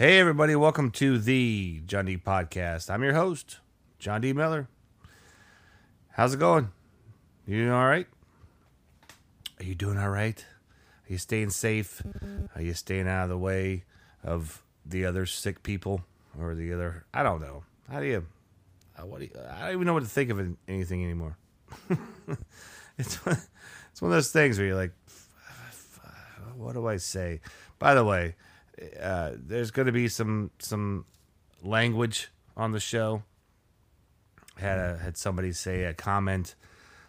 [0.00, 2.88] Hey, everybody, welcome to the John D Podcast.
[2.88, 3.58] I'm your host,
[3.98, 4.32] John D.
[4.32, 4.66] Miller.
[6.12, 6.70] How's it going?
[7.46, 8.06] You all right?
[9.58, 10.42] Are you doing all right?
[11.06, 12.00] Are you staying safe?
[12.56, 13.84] Are you staying out of the way
[14.24, 16.00] of the other sick people
[16.40, 17.04] or the other?
[17.12, 17.64] I don't know.
[17.90, 18.26] How do you?
[18.98, 21.36] uh, What do you, I don't even know what to think of anything anymore.
[22.96, 24.94] it's it's one of those things where you're like,
[26.56, 27.42] what do I say?
[27.78, 28.36] By the way,
[29.00, 31.04] uh, there's going to be some some
[31.62, 33.22] language on the show.
[34.56, 36.54] Had a, had somebody say a comment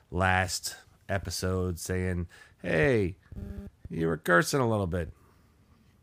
[0.10, 0.76] last
[1.10, 2.28] episode saying,
[2.62, 3.16] "Hey,
[3.90, 5.12] you were cursing a little bit."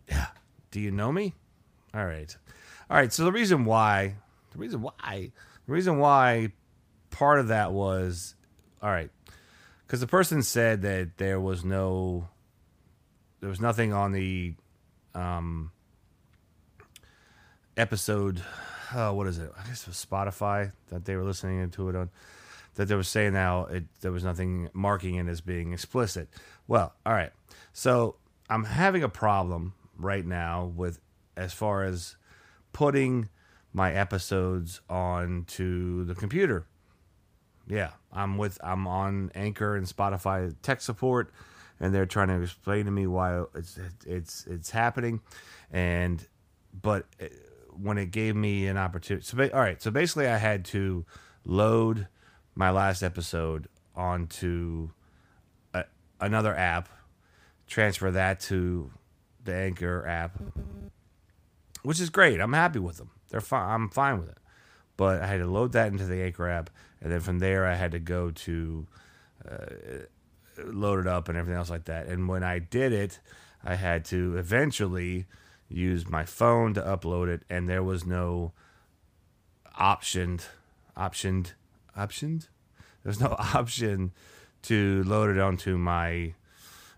[0.09, 0.27] Yeah.
[0.71, 1.35] Do you know me?
[1.95, 2.35] All right.
[2.91, 3.13] All right.
[3.13, 4.17] So the reason why,
[4.53, 5.33] the reason why,
[5.67, 6.53] the reason why
[7.11, 8.35] part of that was,
[8.83, 9.11] all right,
[9.87, 12.29] because the person said that there was no,
[13.41, 14.55] there was nothing on the,
[15.15, 15.73] um,
[17.77, 18.43] episode,
[18.95, 19.51] uh, what is it?
[19.59, 22.11] I guess it was Spotify that they were listening to it on,
[22.75, 26.29] that they were saying now it there was nothing marking it as being explicit.
[26.67, 27.33] Well, all right.
[27.73, 28.17] So
[28.51, 31.01] I'm having a problem right now with
[31.37, 32.17] as far as
[32.73, 33.29] putting
[33.73, 36.67] my episodes onto the computer.
[37.69, 41.31] Yeah, I'm with I'm on Anchor and Spotify tech support,
[41.81, 45.21] and they're trying to explain to me why it's it's it's happening,
[45.71, 46.27] and
[46.81, 47.27] but uh,
[47.71, 51.05] when it gave me an opportunity, so all right, so basically I had to
[51.45, 52.09] load
[52.55, 54.91] my last episode onto
[55.73, 55.85] a,
[56.21, 56.89] another app,
[57.67, 58.91] transfer that to
[59.45, 60.41] the Anchor app,
[61.83, 62.41] which is great.
[62.41, 63.11] I'm happy with them.
[63.29, 63.71] They're fine.
[63.71, 64.39] I'm fine with it.
[64.97, 67.75] But I had to load that into the Anchor app, and then from there I
[67.75, 68.87] had to go to
[69.49, 69.67] uh,
[70.65, 72.07] load it up and everything else like that.
[72.07, 73.21] And when I did it,
[73.65, 75.27] I had to eventually
[75.69, 78.53] use my phone to upload it, and there was no
[79.79, 80.47] optioned,
[80.97, 81.53] optioned,
[81.97, 82.49] optioned.
[83.05, 84.13] There's no option
[84.63, 86.35] to load it onto my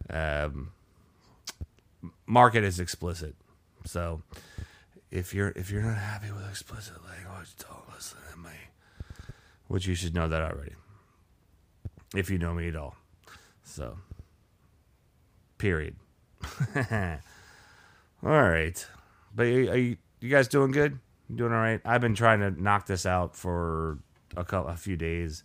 [0.09, 0.73] um,
[2.27, 3.35] market as explicit.
[3.85, 4.23] So
[5.11, 8.55] if you're if you're not happy with explicit language, don't listen to me.
[9.69, 10.75] Which you should know that already.
[12.15, 12.97] If you know me at all.
[13.71, 13.97] So
[15.59, 15.95] period.
[16.77, 17.21] all
[18.23, 18.87] right.
[19.35, 20.99] But are you, you guys doing good?
[21.29, 21.81] You doing all right?
[21.85, 23.99] I've been trying to knock this out for
[24.37, 25.45] a couple a few days.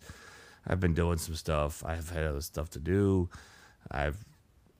[0.66, 1.84] I've been doing some stuff.
[1.86, 3.28] I've had other stuff to do.
[3.90, 4.24] I've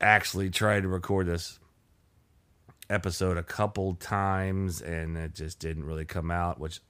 [0.01, 1.61] actually tried to record this
[2.91, 6.81] episode a couple times and it just didn't really come out which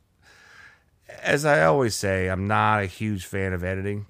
[1.23, 4.05] as i always say i'm not a huge fan of editing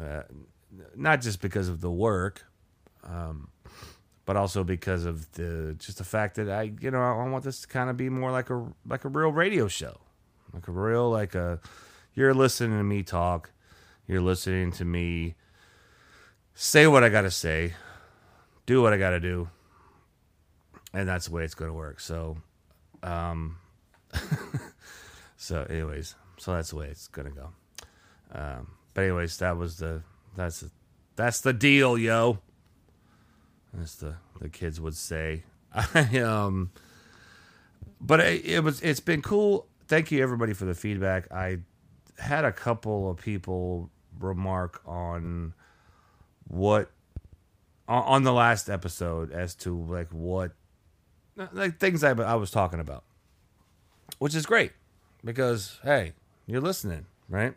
[0.00, 0.22] uh,
[0.96, 2.44] not just because of the work
[3.04, 3.48] um,
[4.24, 7.60] but also because of the just the fact that i you know i want this
[7.60, 9.98] to kind of be more like a like a real radio show
[10.52, 11.60] like a real like a
[12.14, 13.50] you're listening to me talk
[14.06, 15.34] you're listening to me
[16.54, 17.74] say what i gotta say
[18.66, 19.48] do what i gotta do
[20.92, 22.00] and that's the way it's going to work.
[22.00, 22.38] So,
[23.02, 23.58] um,
[25.36, 27.48] so anyways, so that's the way it's going to go.
[28.32, 30.02] Um, but anyways, that was the
[30.38, 30.64] that's
[31.16, 32.38] that's the deal, yo.
[33.82, 35.42] As the the kids would say.
[35.74, 36.70] I um,
[38.00, 39.66] but it, it was it's been cool.
[39.88, 41.30] Thank you everybody for the feedback.
[41.32, 41.58] I
[42.18, 43.90] had a couple of people
[44.20, 45.54] remark on
[46.46, 46.90] what
[47.88, 50.52] on the last episode as to like what
[51.52, 53.02] like things I, I was talking about,
[54.18, 54.70] which is great
[55.24, 56.12] because hey,
[56.46, 57.54] you're listening, right?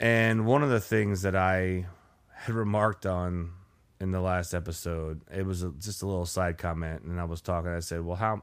[0.00, 1.86] And one of the things that I
[2.32, 3.52] had remarked on
[4.00, 7.42] in the last episode, it was a, just a little side comment, and I was
[7.42, 7.70] talking.
[7.70, 8.42] I said, "Well, how?"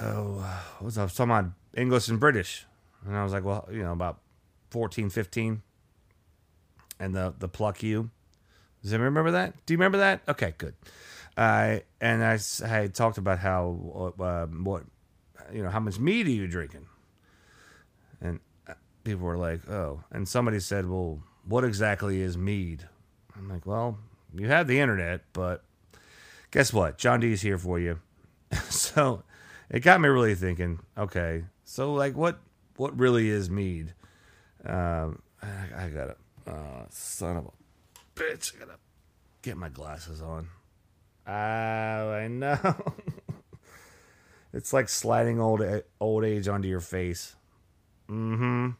[0.00, 0.46] Oh,
[0.82, 2.66] was I, I was talking about English and British,
[3.06, 4.18] and I was like, "Well, you know, about
[4.70, 5.62] 14, 15.
[7.00, 8.10] and the the pluck you.
[8.82, 9.54] Does anyone remember that?
[9.66, 10.20] Do you remember that?
[10.28, 10.74] Okay, good.
[11.36, 14.84] Uh, and I, had talked about how uh, what
[15.52, 16.86] you know how much meat are you drinking,
[18.20, 18.40] and
[19.08, 22.88] people were like, "Oh," and somebody said, "Well, what exactly is mead?"
[23.36, 23.98] I'm like, "Well,
[24.34, 25.64] you have the internet, but
[26.50, 26.98] guess what?
[26.98, 28.00] John D is here for you."
[28.68, 29.22] so
[29.70, 30.80] it got me really thinking.
[30.96, 32.38] Okay, so like, what
[32.76, 33.94] what really is mead?
[34.64, 36.16] Um, I, I gotta,
[36.46, 38.78] uh, son of a bitch, I gotta
[39.42, 40.48] get my glasses on.
[41.26, 42.94] Oh, I know.
[44.52, 45.62] it's like sliding old
[46.00, 47.36] old age onto your face.
[48.08, 48.70] Mm-hmm.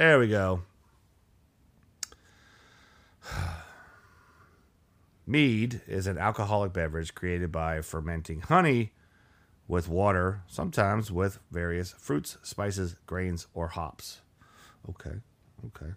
[0.00, 0.62] There we go.
[5.26, 8.92] Mead is an alcoholic beverage created by fermenting honey
[9.68, 14.22] with water, sometimes with various fruits, spices, grains, or hops.
[14.88, 15.16] Okay,
[15.66, 15.92] okay.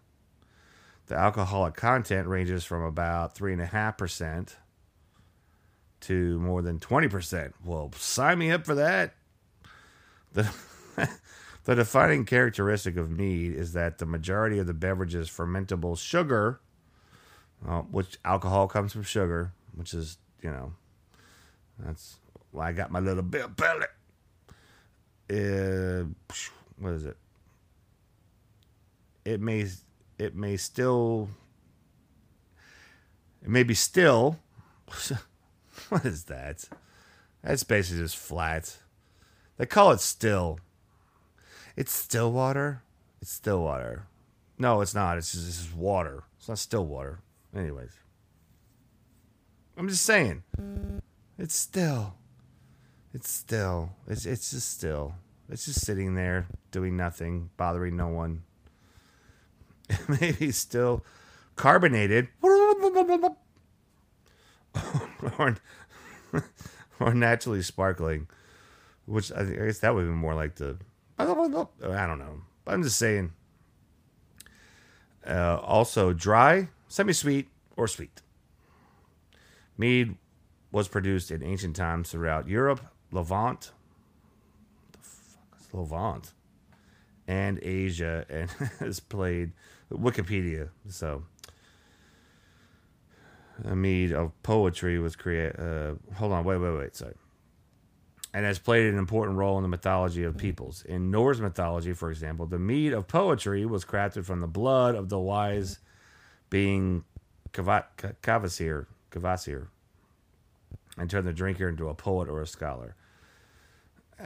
[1.05, 4.55] The alcoholic content ranges from about 3.5%
[6.01, 7.53] to more than 20%.
[7.63, 9.15] Well, sign me up for that.
[10.33, 10.51] The,
[11.65, 16.59] the defining characteristic of mead is that the majority of the beverage's fermentable sugar,
[17.67, 20.73] uh, which alcohol comes from sugar, which is, you know,
[21.79, 22.17] that's
[22.51, 23.89] why I got my little bill pellet.
[25.29, 26.05] Uh,
[26.77, 27.17] what is it?
[29.25, 29.65] It may
[30.19, 31.29] it may still
[33.41, 34.37] it may be still
[35.89, 36.65] what is that?
[37.41, 38.77] That's basically just flat.
[39.57, 40.59] They call it still.
[41.75, 42.83] It's still water.
[43.21, 44.07] It's still water.
[44.57, 45.17] No, it's not.
[45.17, 46.23] It's just, it's just water.
[46.37, 47.19] It's not still water.
[47.55, 47.93] Anyways,
[49.77, 50.43] I'm just saying.
[51.37, 52.15] It's still.
[53.13, 53.91] It's still.
[54.07, 55.15] It's it's just still.
[55.49, 58.43] It's just sitting there doing nothing, bothering no one.
[60.07, 61.03] Maybe still
[61.55, 62.27] carbonated
[65.37, 65.55] or,
[66.99, 68.27] or naturally sparkling,
[69.05, 70.77] which I guess that would be more like the.
[71.83, 72.41] I don't know.
[72.65, 73.33] But I'm just saying.
[75.25, 77.47] Uh, also, dry, semi sweet,
[77.77, 78.21] or sweet.
[79.77, 80.15] Mead
[80.71, 82.81] was produced in ancient times throughout Europe,
[83.11, 83.71] Levant,
[84.91, 86.33] the fuck is Levant,
[87.27, 88.49] and Asia, and
[88.79, 89.51] has played
[89.91, 90.69] Wikipedia.
[90.89, 91.23] So,
[93.63, 95.59] a mead of poetry was created.
[95.59, 96.95] Uh, hold on, wait, wait, wait.
[96.95, 97.13] Sorry.
[98.33, 100.81] And has played an important role in the mythology of peoples.
[100.83, 105.09] In Norse mythology, for example, the mead of poetry was crafted from the blood of
[105.09, 105.77] the wise
[106.49, 107.03] being
[107.53, 109.67] Kvasir, Kvasir,
[110.97, 112.95] and turned the drinker into a poet or a scholar.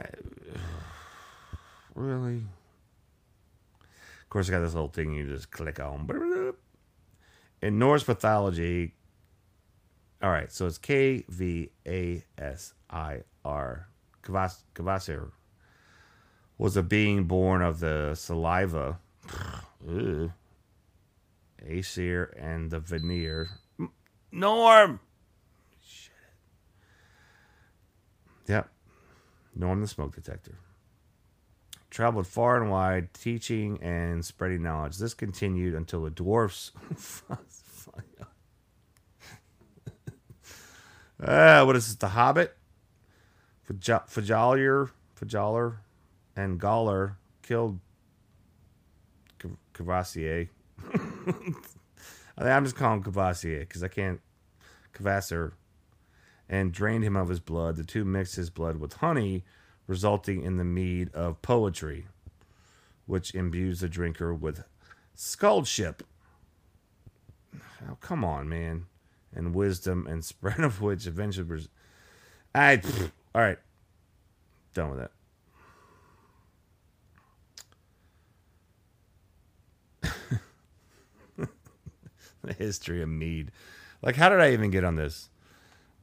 [1.94, 2.44] Really?
[4.28, 6.54] Of course, I got this little thing you just click on.
[7.60, 8.94] In Norse mythology,
[10.22, 13.87] all right, so it's K V A S I R.
[14.28, 15.30] Kvasir
[16.56, 18.98] was a being born of the saliva,
[21.66, 23.50] Aesir, and the veneer.
[24.30, 25.00] Norm!
[25.82, 26.12] Shit.
[28.46, 28.68] Yep.
[29.54, 30.58] Norm the smoke detector.
[31.90, 34.98] Traveled far and wide, teaching and spreading knowledge.
[34.98, 36.72] This continued until the dwarfs.
[41.20, 41.96] Ah, what is this?
[41.96, 42.56] The Hobbit?
[43.68, 45.76] Fajalier, Fajaler,
[46.36, 47.78] and Galler killed
[49.74, 50.48] Cavassier.
[52.38, 54.20] I'm just calling Cavassier because I can't.
[54.94, 55.52] Cavassar.
[56.48, 57.76] And drained him of his blood.
[57.76, 59.44] The two mixed his blood with honey,
[59.86, 62.06] resulting in the mead of poetry,
[63.06, 64.64] which imbues the drinker with
[65.14, 66.02] scholarship.
[67.86, 68.86] Oh, come on, man.
[69.34, 71.46] And wisdom and spread of which eventually.
[71.46, 71.68] Res-
[72.54, 72.80] I.
[73.34, 73.58] All right.
[74.74, 75.10] Done with that.
[82.42, 83.50] the history of mead.
[84.02, 85.28] Like, how did I even get on this?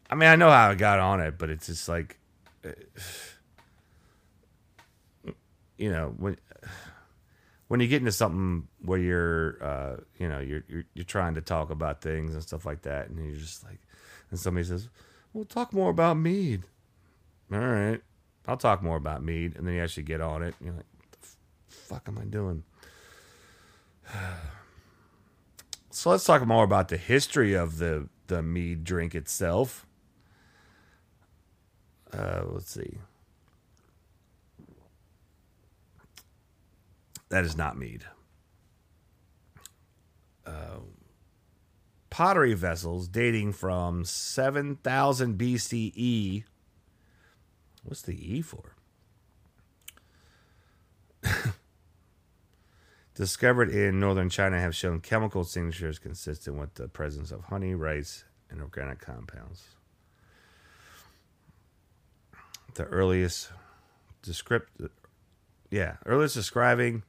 [0.10, 2.18] I mean, I know how I got on it, but it's just like,
[5.78, 6.38] you know, when
[7.68, 11.42] when you get into something where you're, uh, you know, you're, you're you're trying to
[11.42, 13.80] talk about things and stuff like that, and you're just like,
[14.30, 14.90] and somebody says,
[15.34, 16.66] "Well, talk more about mead."
[17.52, 18.02] All right,
[18.48, 19.56] I'll talk more about mead.
[19.56, 20.56] And then you actually get on it.
[20.62, 21.28] You're like, what the
[21.70, 22.64] fuck am I doing?
[25.92, 29.86] so let's talk more about the history of the, the mead drink itself.
[32.12, 32.98] Uh, let's see.
[37.30, 38.06] That is not mead.
[40.46, 40.80] Uh,
[42.10, 46.44] pottery vessels dating from 7000 BCE
[47.86, 48.76] What's the E for?
[53.16, 58.26] Discovered in northern China have shown chemical signatures consistent with the presence of honey, rice,
[58.50, 59.66] and organic compounds.
[62.74, 63.52] The earliest
[64.22, 64.82] descript
[65.70, 67.04] yeah, earliest describing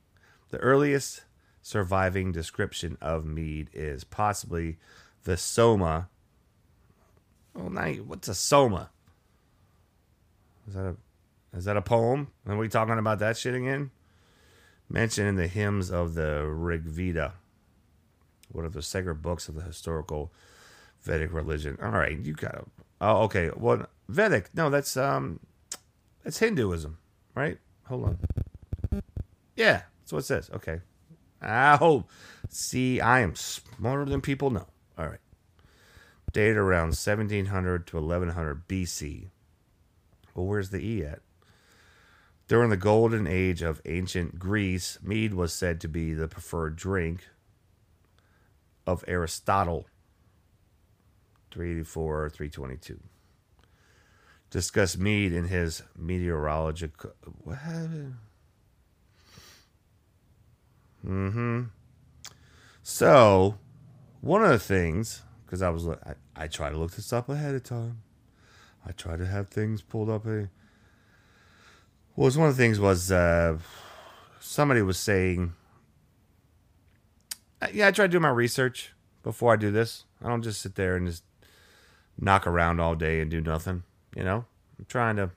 [0.51, 1.23] the earliest
[1.63, 4.77] surviving description of mead is possibly
[5.25, 6.09] the soma.
[7.57, 8.91] Oh, now what's a soma?
[10.67, 10.97] Is that a
[11.57, 12.29] is that a poem?
[12.47, 13.91] Are we talking about that shit again?
[14.89, 17.35] Mentioned in the hymns of the Rig Veda,
[18.53, 20.33] one of the sacred books of the historical
[21.03, 21.79] Vedic religion.
[21.83, 22.65] All right, you got to.
[23.01, 23.51] Oh, okay.
[23.57, 24.51] Well, Vedic.
[24.55, 25.41] No, that's um,
[26.25, 26.99] That's Hinduism,
[27.35, 27.59] right?
[27.89, 29.03] Hold on.
[29.55, 30.51] Yeah, that's what it says.
[30.55, 30.81] Okay.
[31.43, 32.05] Oh,
[32.49, 34.67] see, I am smarter than people know.
[34.99, 35.21] All right.
[36.33, 39.29] Dated around 1700 to 1100 BC.
[40.37, 41.21] Well, where's the E at?
[42.47, 47.27] During the golden age of ancient Greece, mead was said to be the preferred drink
[48.87, 49.87] of Aristotle.
[51.51, 53.01] 384, 322.
[54.51, 57.13] Discussed mead in his meteorological.
[57.43, 57.59] What?
[61.05, 61.63] Mm-hmm.
[62.83, 63.59] So,
[64.21, 67.55] one of the things, because I was, I, I try to look this up ahead
[67.55, 68.03] of time.
[68.87, 70.27] I try to have things pulled up.
[70.27, 70.49] A,
[72.15, 73.59] was one of the things was uh,
[74.41, 75.53] somebody was saying,
[77.61, 80.05] uh, yeah, I try to do my research before I do this.
[80.23, 81.25] I don't just sit there and just
[82.19, 83.83] knock around all day and do nothing.
[84.15, 84.45] You know,
[84.79, 85.31] I'm trying to.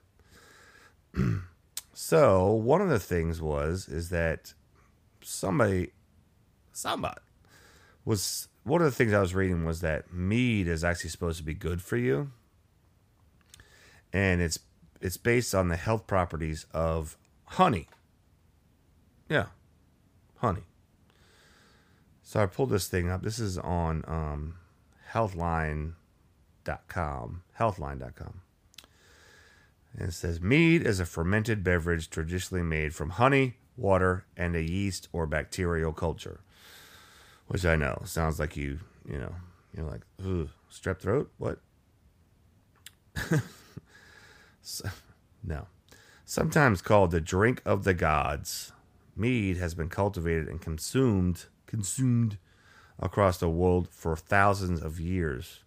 [1.92, 4.54] so one of the things was is that
[5.22, 5.90] somebody,
[6.72, 7.20] somebody
[8.04, 11.44] was one of the things I was reading was that mead is actually supposed to
[11.44, 12.30] be good for you,
[14.12, 14.58] and it's
[15.00, 17.88] it's based on the health properties of honey.
[19.28, 19.46] Yeah,
[20.38, 20.62] honey.
[22.22, 23.22] So I pulled this thing up.
[23.22, 24.56] This is on um,
[25.12, 25.94] Healthline.com.
[27.58, 28.40] Healthline.com.
[29.98, 34.62] And it says mead is a fermented beverage traditionally made from honey, water, and a
[34.62, 36.40] yeast or bacterial culture.
[37.48, 39.34] Which I know sounds like you, you know,
[39.76, 41.32] you're like, ooh, strep throat?
[41.38, 41.58] What?
[45.44, 45.66] no.
[46.24, 48.72] Sometimes called the drink of the gods,
[49.16, 52.36] mead has been cultivated and consumed consumed
[52.98, 55.60] across the world for thousands of years.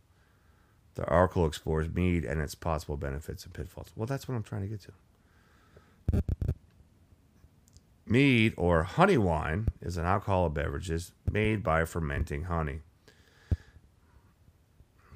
[0.96, 3.92] The article explores mead and its possible benefits and pitfalls.
[3.96, 6.24] Well, that's what I'm trying to get to.
[8.06, 10.92] Mead or honey wine is an alcoholic beverage
[11.32, 12.82] made by fermenting honey.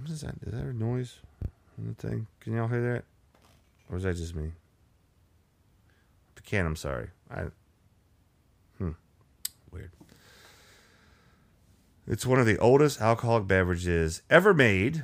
[0.01, 0.35] What is that?
[0.41, 1.19] Is that a noise
[1.77, 2.27] on the thing?
[2.39, 3.03] Can y'all hear that?
[3.89, 4.51] Or is that just me?
[6.47, 7.09] Can, I'm sorry.
[7.29, 7.47] I
[8.77, 8.91] hmm.
[9.69, 9.91] Weird.
[12.07, 15.03] It's one of the oldest alcoholic beverages ever made,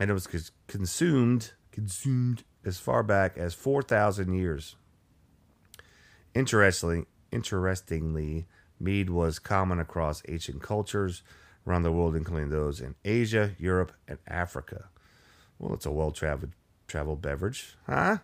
[0.00, 4.76] and it was consumed consumed as far back as 4,000 years.
[6.34, 8.46] Interestingly, interestingly,
[8.80, 11.22] mead was common across ancient cultures
[11.66, 14.88] around the world, including those in Asia, Europe, and Africa.
[15.58, 16.52] Well, it's a well-traveled
[16.88, 18.18] traveled beverage, huh?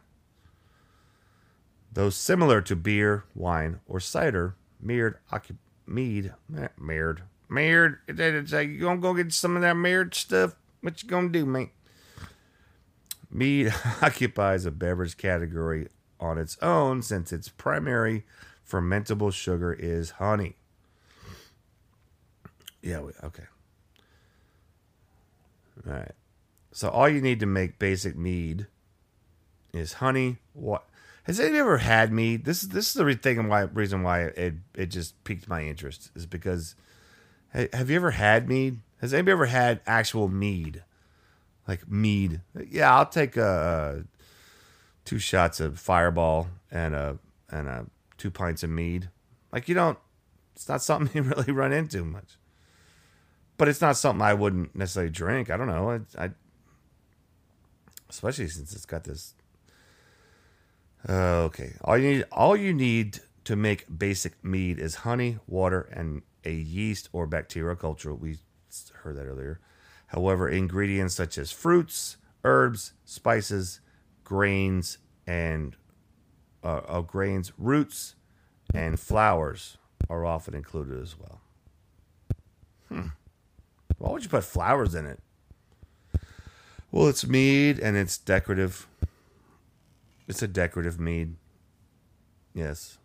[1.92, 5.14] Though similar to beer, wine, or cider, mead,
[5.86, 6.32] mead,
[6.76, 7.96] mead, mead.
[8.08, 10.56] It's like, you gonna go get some of that mead stuff?
[10.80, 11.70] What you gonna do, mate?
[13.30, 18.24] Mead occupies a beverage category on its own since its primary
[18.68, 20.56] fermentable sugar is honey.
[22.82, 23.44] Yeah, okay.
[25.86, 26.12] All right.
[26.74, 28.66] So all you need to make basic mead
[29.72, 30.38] is honey.
[30.54, 30.84] What
[31.22, 32.44] has anybody ever had mead?
[32.44, 36.10] This is this is the thing why reason why it it just piqued my interest
[36.16, 36.74] is because
[37.52, 38.80] have you ever had mead?
[39.00, 40.82] Has anybody ever had actual mead?
[41.68, 42.40] Like mead?
[42.68, 47.18] Yeah, I'll take a, a two shots of Fireball and a
[47.50, 47.86] and a
[48.18, 49.10] two pints of mead.
[49.52, 49.98] Like you don't.
[50.56, 52.36] It's not something you really run into much.
[53.58, 55.48] But it's not something I wouldn't necessarily drink.
[55.50, 55.88] I don't know.
[56.18, 56.30] I, I
[58.08, 59.34] especially since it's got this.
[61.08, 65.82] Uh, okay, all you need all you need to make basic mead is honey, water,
[65.92, 68.14] and a yeast or bacterial culture.
[68.14, 68.38] We
[69.02, 69.60] heard that earlier.
[70.08, 73.80] However, ingredients such as fruits, herbs, spices,
[74.22, 75.76] grains, and
[76.62, 78.14] uh, uh, grains, roots,
[78.72, 79.76] and flowers
[80.08, 81.40] are often included as well.
[82.88, 83.08] Hmm.
[83.98, 85.20] Why would you put flowers in it?
[86.94, 88.86] Well, it's mead and it's decorative.
[90.28, 91.34] It's a decorative mead.
[92.54, 92.98] Yes.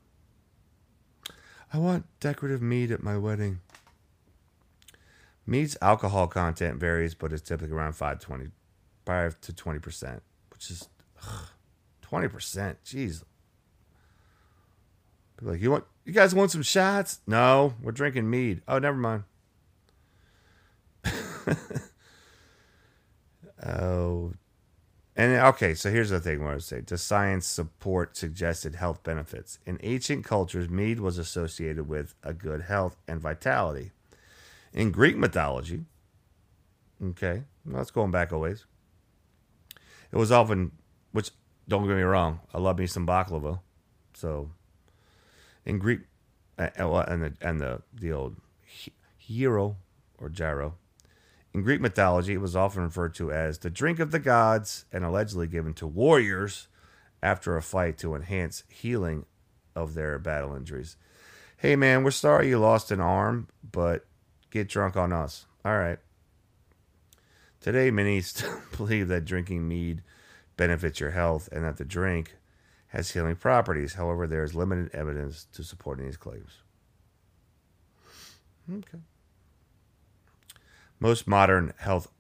[1.74, 3.62] I want decorative mead at my wedding.
[5.48, 8.50] Mead's alcohol content varies, but it's typically around 5, 20,
[9.08, 10.19] 5 to 20%,
[10.51, 10.88] which is
[11.27, 11.48] ugh,
[12.03, 12.75] 20%.
[12.86, 13.24] Jeez.
[15.36, 17.22] People like, you want you guys want some shots?
[17.25, 18.62] No, we're drinking mead.
[18.67, 19.24] Oh, never mind.
[23.65, 24.33] oh,
[25.15, 29.03] and okay, so here's the thing: what I would say: Does science support suggested health
[29.03, 29.59] benefits?
[29.65, 33.91] In ancient cultures, mead was associated with a good health and vitality.
[34.71, 35.85] In Greek mythology,
[37.03, 38.65] okay, well, that's going back a ways.
[40.11, 40.71] It was often,
[41.11, 41.31] which
[41.67, 43.59] don't get me wrong, I love me some baklava.
[44.13, 44.51] So,
[45.65, 46.01] in Greek,
[46.57, 48.37] uh, uh, and the and the the old
[49.17, 49.77] hero
[50.17, 50.75] or gyro.
[51.53, 55.03] In Greek mythology, it was often referred to as the drink of the gods and
[55.03, 56.68] allegedly given to warriors
[57.24, 59.25] after a fight to enhance healing
[59.75, 60.96] of their battle injuries.
[61.58, 64.06] Hey man, we're sorry you lost an arm, but
[64.51, 65.46] get drunk on us.
[65.65, 66.00] All right.
[67.60, 70.01] Today, many still believe that drinking mead
[70.56, 72.36] benefits your health and that the drink
[72.88, 73.94] has healing properties.
[73.94, 76.60] However, there is limited evidence to supporting these claims.
[78.72, 79.00] Okay.
[81.00, 82.12] Most modern health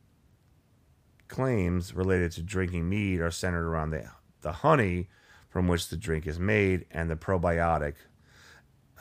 [1.27, 4.09] claims related to drinking mead are centered around the,
[4.41, 5.07] the honey
[5.49, 7.95] from which the drink is made and the probiotic.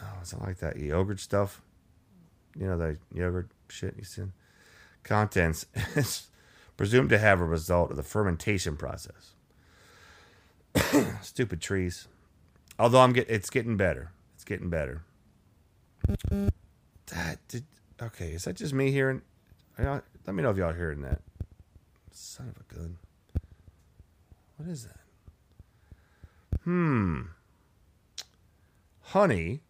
[0.01, 1.63] Oh, is it like that yogurt stuff?
[2.59, 4.23] You know, the yogurt shit you see?
[5.03, 5.67] Contents
[5.97, 6.29] is
[6.77, 9.35] presumed to have a result of the fermentation process.
[11.23, 12.09] Stupid trees.
[12.79, 14.13] Although I'm get, it's getting better.
[14.35, 15.03] It's getting better.
[17.07, 17.65] That did
[18.01, 18.33] okay.
[18.33, 19.23] Is that just me hearing?
[19.79, 20.03] Let
[20.35, 21.21] me know if y'all hearing that.
[22.11, 22.99] Son of a gun.
[24.57, 25.01] What is that?
[26.65, 27.23] Hmm.
[29.01, 29.61] Honey.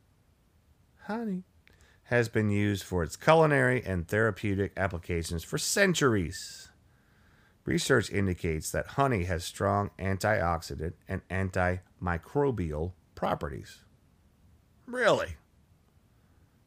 [1.05, 1.45] Honey
[2.09, 6.71] has been used for its culinary and therapeutic applications for centuries.
[7.67, 13.81] Research indicates that honey has strong antioxidant and antimicrobial properties.
[14.87, 15.37] Really?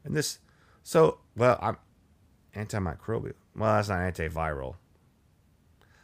[0.04, 0.38] And this,
[0.84, 1.78] so, well, I'm
[2.56, 3.34] antimicrobial.
[3.56, 4.76] Well, that's not antiviral.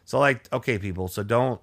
[0.06, 1.60] So, like, okay, people, so don't,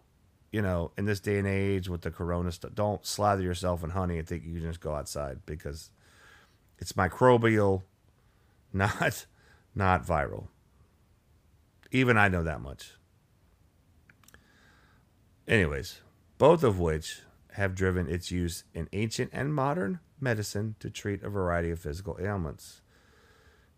[0.52, 3.90] you know, in this day and age with the corona stuff, don't slather yourself in
[3.90, 5.90] honey and think you can just go outside because
[6.78, 7.82] it's microbial,
[8.72, 9.26] not
[9.74, 10.48] not viral.
[11.90, 12.92] Even I know that much.
[15.46, 16.00] Anyways,
[16.38, 17.22] both of which
[17.52, 22.18] have driven its use in ancient and modern medicine to treat a variety of physical
[22.20, 22.80] ailments.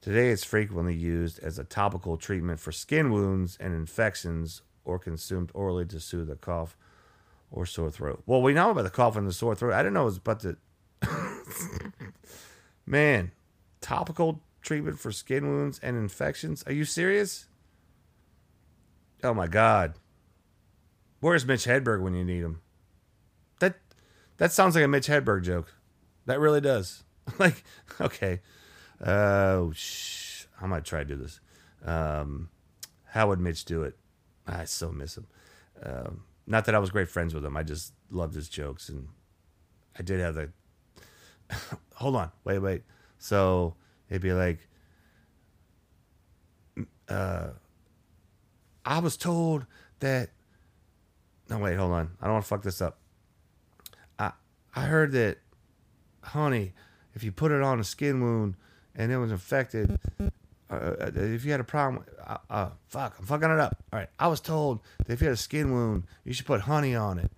[0.01, 5.51] Today, it's frequently used as a topical treatment for skin wounds and infections or consumed
[5.53, 6.77] orally to soothe a cough
[7.51, 8.23] or sore throat.
[8.27, 9.75] Well, we know about the cough and the sore throat.
[9.75, 10.57] I didn't know it was about the.
[12.87, 13.33] Man,
[13.81, 16.63] topical treatment for skin wounds and infections?
[16.67, 17.47] Are you serious?
[19.23, 19.95] Oh my God.
[21.21, 22.61] Where's Mitch Hedberg when you need him?
[23.61, 23.77] That
[24.37, 25.75] that sounds like a Mitch Hedberg joke.
[26.27, 27.05] That really does.
[27.39, 27.65] like,
[28.01, 28.41] okay.
[29.05, 30.45] Oh, shh.
[30.61, 31.41] I might try to do this.
[31.85, 32.49] Um,
[33.05, 33.97] how would Mitch do it?
[34.47, 35.27] I so miss him.
[35.83, 37.57] Um, not that I was great friends with him.
[37.57, 39.09] I just loved his jokes, and
[39.99, 40.51] I did have the.
[41.95, 42.83] Hold on, wait, wait.
[43.19, 43.75] So
[44.09, 44.69] it'd be like,
[47.09, 47.49] uh,
[48.85, 49.67] I was told
[50.01, 50.31] that
[51.49, 52.11] no, wait, hold on.
[52.21, 52.99] I don't want to fuck this up.
[54.19, 54.33] I
[54.75, 55.39] I heard that
[56.23, 56.73] honey,
[57.15, 58.57] if you put it on a skin wound
[58.97, 59.99] and it was infected,
[60.69, 63.85] uh, uh, if you had a problem, uh, uh, fuck, I'm fucking it up.
[63.93, 66.63] All right, I was told that if you had a skin wound, you should put
[66.63, 67.31] honey on it.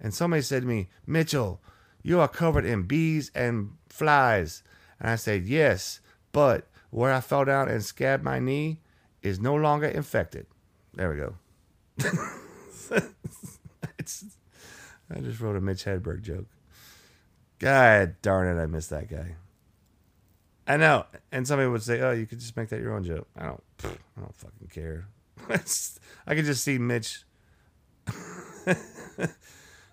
[0.00, 1.60] And somebody said to me, Mitchell,
[2.02, 4.62] you are covered in bees and flies.
[5.00, 6.00] And I said, yes,
[6.32, 8.80] but where I fell down and scabbed my knee
[9.22, 10.46] is no longer infected.
[10.94, 11.34] There we go.
[13.98, 14.24] it's,
[15.10, 16.46] I just wrote a Mitch Hedberg joke.
[17.58, 19.36] God darn it, I missed that guy.
[20.66, 23.28] I know, and somebody would say, "Oh, you could just make that your own joke."
[23.36, 25.06] I don't, I don't fucking care.
[26.26, 27.24] I could just see Mitch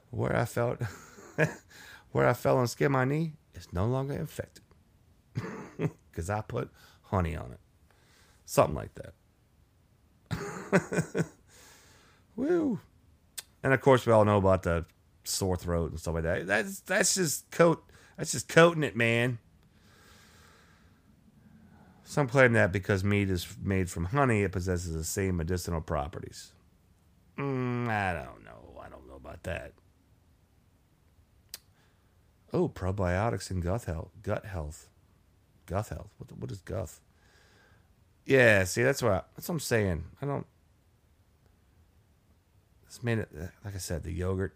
[0.09, 0.79] where I felt,
[2.11, 4.63] where I fell and skinned my knee is no longer infected
[6.09, 6.71] because I put
[7.03, 7.59] honey on it,
[8.45, 9.13] something like that.
[12.35, 12.79] Woo!
[13.63, 14.85] And of course, we all know about the
[15.23, 16.47] sore throat and stuff like that.
[16.47, 17.83] That's that's just coat.
[18.17, 19.39] That's just coating it, man.
[22.13, 26.51] Some claim that because meat is made from honey, it possesses the same medicinal properties.
[27.39, 28.79] Mm, I don't know.
[28.79, 29.73] I don't know about that.
[32.53, 34.11] Oh, probiotics and gut health.
[34.21, 34.89] Gut health.
[35.65, 36.11] Gut health.
[36.19, 36.91] What, what is gut?
[38.27, 40.03] Yeah, see, that's what I, that's what I'm saying.
[40.21, 40.45] I don't.
[42.85, 43.29] It's made it,
[43.65, 44.55] like I said, the yogurt.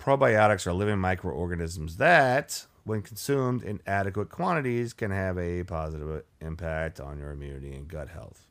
[0.00, 7.00] Probiotics are living microorganisms that, when consumed in adequate quantities, can have a positive impact
[7.00, 8.46] on your immunity and gut health.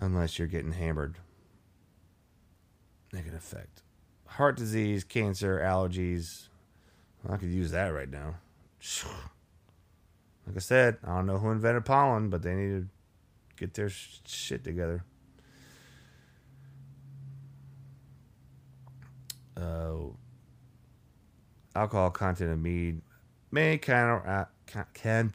[0.00, 1.14] Unless you're getting hammered.
[3.12, 3.82] Negative effect.
[4.26, 6.48] Heart disease, cancer, allergies.
[7.28, 8.34] I could use that right now.
[10.46, 12.88] Like I said, I don't know who invented pollen, but they need to
[13.58, 15.04] get their shit together.
[19.58, 20.16] Oh.
[21.78, 23.00] Alcohol content of mead
[23.50, 24.52] may counteract.
[24.66, 25.30] Can't,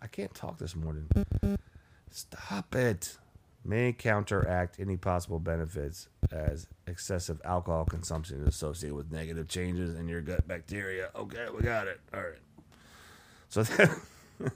[0.00, 1.08] I can't talk this morning.
[2.10, 3.18] Stop it.
[3.66, 10.08] May counteract any possible benefits as excessive alcohol consumption is associated with negative changes in
[10.08, 11.10] your gut bacteria.
[11.16, 12.00] Okay, we got it.
[12.14, 12.38] All right.
[13.48, 13.64] So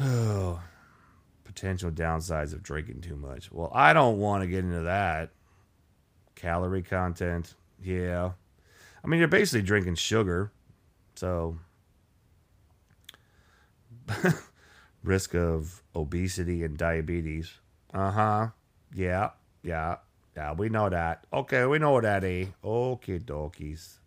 [0.00, 0.60] oh,
[1.44, 3.52] potential downsides of drinking too much.
[3.52, 5.30] Well, I don't want to get into that.
[6.34, 8.32] Calorie content, yeah.
[9.02, 10.52] I mean, you're basically drinking sugar,
[11.14, 11.58] so
[15.02, 17.58] risk of obesity and diabetes.
[17.92, 18.48] Uh huh.
[18.94, 19.30] Yeah,
[19.62, 19.96] yeah,
[20.36, 20.52] yeah.
[20.52, 21.24] We know that.
[21.32, 22.24] Okay, we know that.
[22.24, 22.46] Eh?
[22.62, 23.98] Okay, dokies.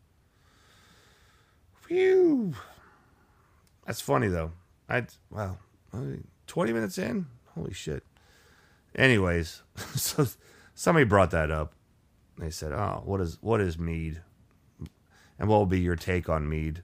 [1.87, 2.53] Phew.
[3.85, 4.51] That's funny though.
[4.89, 5.57] I well,
[6.47, 7.27] twenty minutes in.
[7.55, 8.03] Holy shit.
[8.95, 9.63] Anyways,
[9.95, 10.27] so
[10.73, 11.73] somebody brought that up.
[12.37, 14.21] They said, "Oh, what is what is mead?
[15.43, 16.83] And what will be your take on mead?"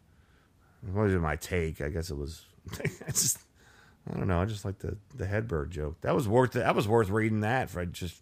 [0.82, 1.80] What was my take?
[1.80, 2.46] I guess it was.
[2.84, 3.38] I just,
[4.06, 4.42] I don't know.
[4.42, 6.02] I just like the the Hedberg joke.
[6.02, 6.60] That was worth it.
[6.60, 8.22] That was worth reading that for just.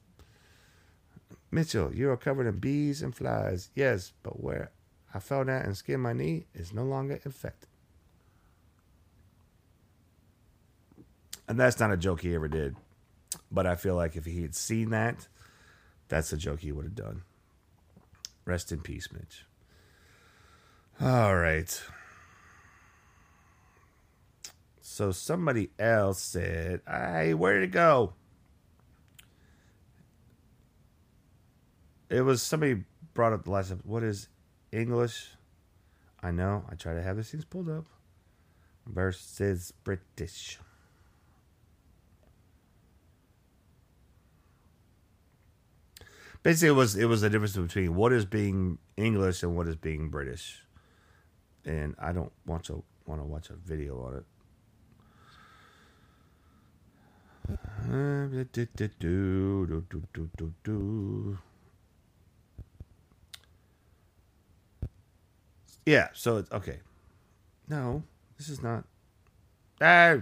[1.50, 3.72] Mitchell, you are covered in bees and flies.
[3.74, 4.70] Yes, but where
[5.12, 7.70] I fell down and skinned my knee is no longer infected.
[11.48, 12.76] And that's not a joke he ever did.
[13.50, 15.28] But I feel like if he had seen that,
[16.10, 17.24] that's a joke he would have done.
[18.46, 19.48] Rest in peace, Mitch.
[21.00, 21.84] All right.
[24.82, 28.14] So somebody else said, "Hey, where did it go?"
[32.10, 32.84] It was somebody
[33.14, 33.72] brought up the last.
[33.72, 33.86] Episode.
[33.86, 34.30] What is
[34.72, 35.36] English?
[36.24, 36.66] I know.
[36.68, 37.86] I try to have these things pulled up.
[38.88, 40.58] Versus British.
[46.42, 49.76] Basically, it was it was the difference between what is being English and what is
[49.76, 50.64] being British.
[51.68, 54.24] And I don't want to want to watch a video on it.
[65.86, 66.80] Yeah, so it's okay.
[67.68, 68.04] No,
[68.38, 68.86] this is not.
[69.82, 70.16] Ah,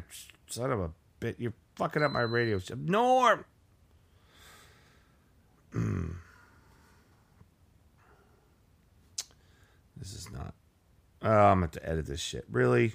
[0.48, 1.36] son of a bit!
[1.38, 2.60] You're fucking up my radio.
[2.76, 3.46] Norm.
[9.98, 10.55] this is not.
[11.26, 12.46] Oh, I'm going to have to edit this shit.
[12.52, 12.94] Really?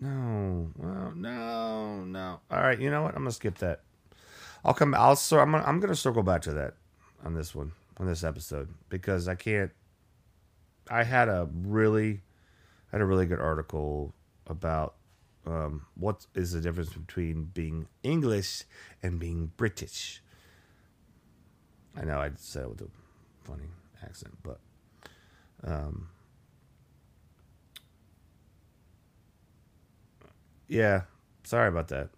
[0.00, 0.70] No.
[0.76, 2.40] Well, no, no.
[2.50, 3.14] All right, you know what?
[3.14, 3.80] I'm gonna skip that.
[4.64, 4.94] I'll come.
[4.94, 5.16] I'll.
[5.16, 5.50] So I'm.
[5.50, 6.74] Gonna, I'm gonna circle back to that
[7.24, 9.72] on this one on this episode because I can't.
[10.88, 12.22] I had a really,
[12.92, 14.14] I had a really good article
[14.46, 14.94] about
[15.46, 18.64] um, what is the difference between being English
[19.02, 20.22] and being British.
[22.00, 22.88] I know I said it with a
[23.44, 23.68] funny
[24.02, 24.60] accent, but
[25.64, 26.08] um,
[30.68, 31.02] yeah,
[31.44, 32.10] sorry about that.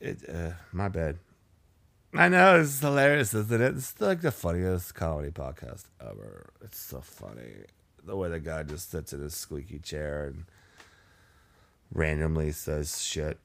[0.00, 1.18] It, uh, my bad.
[2.14, 3.76] I know it's hilarious, isn't it?
[3.76, 6.50] It's like the funniest comedy podcast ever.
[6.62, 7.64] It's so funny
[8.04, 10.44] the way the guy just sits in his squeaky chair and
[11.92, 13.38] randomly says shit.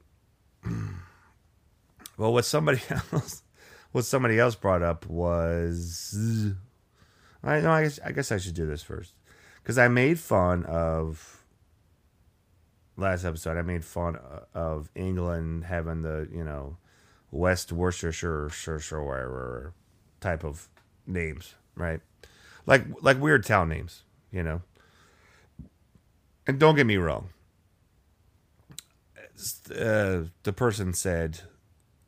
[2.22, 2.80] well, what somebody
[3.12, 3.42] else,
[3.90, 6.14] what somebody else brought up was,
[7.42, 7.72] I know.
[7.72, 9.14] I guess I guess I should do this first
[9.60, 11.44] because I made fun of
[12.96, 13.58] last episode.
[13.58, 14.18] I made fun
[14.54, 16.76] of England having the you know
[17.32, 19.72] West Worcestershire
[20.20, 20.68] type of
[21.08, 22.00] names, right?
[22.66, 24.62] Like like weird town names you know.
[26.46, 27.30] And don't get me wrong.
[29.70, 31.40] Uh, the person said,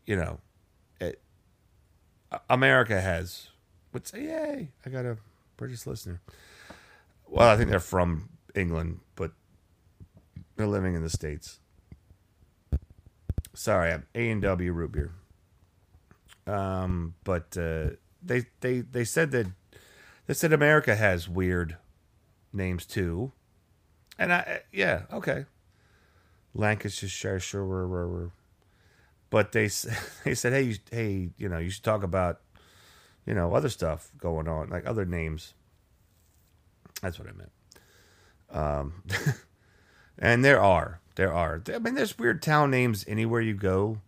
[0.07, 0.41] you know,
[1.01, 1.21] it,
[2.51, 3.49] America has,
[3.93, 5.17] would say, yay, I got a
[5.57, 6.21] British listener.
[7.29, 9.33] Well, I think they're from England, but
[10.57, 11.61] they're living in the States.
[13.55, 15.13] Sorry, I'm A and W root beer.
[16.47, 17.91] Um, but uh,
[18.23, 19.47] they they they said that
[20.27, 21.77] they said America has weird
[22.53, 23.33] names too.
[24.19, 25.47] And I, yeah, okay.
[26.55, 27.41] Lancashire,
[29.35, 29.69] but they
[30.25, 32.41] they said, hey, you, hey, you know, you should talk about,
[33.27, 35.55] you know, other stuff going on, like other names.
[37.03, 37.51] That's what I meant.
[38.49, 39.03] Um,
[40.21, 41.61] and there are, there are.
[41.67, 43.99] I mean, there's weird town names anywhere you go.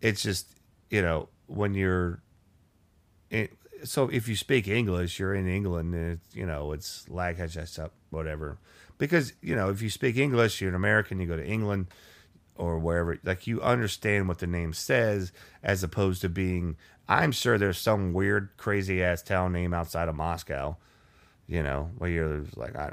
[0.00, 0.48] It's just,
[0.88, 2.22] you know, when you're,
[3.28, 7.38] it, so if you speak English, you're in England, and you know it's like
[8.08, 8.56] whatever.
[8.96, 11.20] Because you know if you speak English, you're an American.
[11.20, 11.88] You go to England.
[12.56, 13.18] Or wherever.
[13.24, 16.76] Like you understand what the name says, as opposed to being.
[17.08, 20.76] I'm sure there's some weird, crazy ass town name outside of Moscow.
[21.46, 22.92] You know, where you're like, I.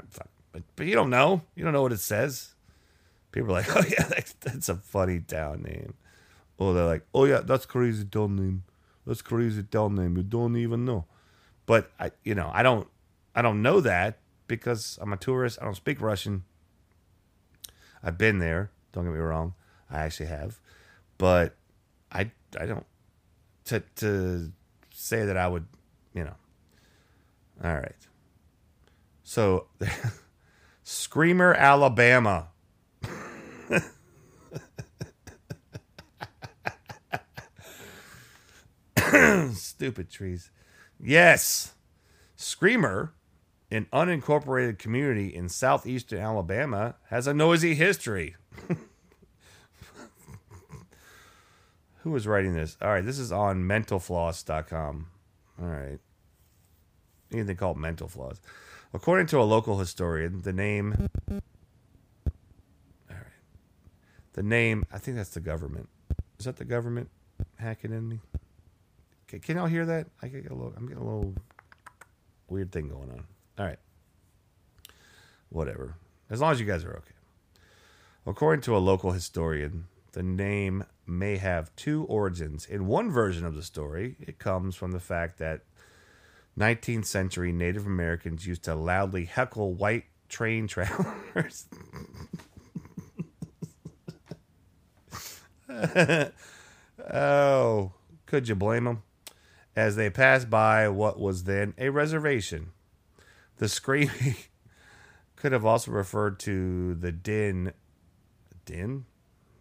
[0.52, 1.42] But, but you don't know.
[1.54, 2.54] You don't know what it says.
[3.32, 5.94] People are like, oh yeah, that's, that's a funny town name.
[6.58, 8.64] Or they're like, oh yeah, that's crazy town name.
[9.06, 10.16] That's crazy town name.
[10.16, 11.06] You don't even know.
[11.64, 12.86] But I, you know, I don't,
[13.34, 15.58] I don't know that because I'm a tourist.
[15.60, 16.44] I don't speak Russian.
[18.02, 18.70] I've been there.
[18.92, 19.54] Don't get me wrong.
[19.90, 20.60] I actually have,
[21.18, 21.56] but
[22.10, 22.86] I, I don't
[23.66, 24.52] to to
[24.92, 25.66] say that I would,
[26.14, 26.34] you know.
[27.62, 27.94] All right.
[29.22, 29.66] So,
[30.82, 32.48] Screamer, Alabama.
[39.54, 40.50] Stupid trees.
[41.00, 41.74] Yes.
[42.36, 43.14] Screamer,
[43.70, 48.36] an unincorporated community in southeastern Alabama, has a noisy history.
[52.02, 52.76] Who was writing this?
[52.82, 55.06] All right, this is on mentalfloss.com.
[55.60, 55.98] All right.
[57.32, 58.40] Anything called mental flaws.
[58.92, 61.08] According to a local historian, the name.
[61.30, 61.40] All
[63.08, 63.16] right.
[64.34, 65.88] The name, I think that's the government.
[66.38, 67.08] Is that the government
[67.58, 68.20] hacking in me?
[69.28, 70.08] Can, can y'all hear that?
[70.20, 71.34] I get a little, I'm getting a little
[72.48, 73.24] weird thing going on.
[73.58, 73.78] All right.
[75.48, 75.94] Whatever.
[76.28, 77.14] As long as you guys are okay.
[78.26, 82.66] According to a local historian, the name may have two origins.
[82.66, 85.62] In one version of the story, it comes from the fact that
[86.58, 91.66] 19th century Native Americans used to loudly heckle white train travelers.
[97.12, 97.92] oh,
[98.26, 99.02] could you blame them?
[99.74, 102.72] As they passed by what was then a reservation.
[103.56, 104.36] The screaming
[105.36, 107.72] could have also referred to the din.
[108.64, 109.06] Din?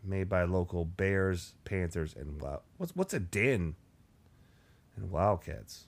[0.04, 2.42] Made by local bears, panthers, and.
[2.78, 3.76] What's what's a din?
[4.96, 5.86] And wildcats.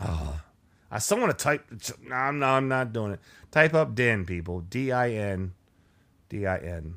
[0.00, 0.40] Oh,
[0.90, 1.64] I still want to type.
[2.02, 3.20] No, I'm I'm not doing it.
[3.50, 4.60] Type up din, people.
[4.60, 5.52] D I N,
[6.28, 6.96] D I N.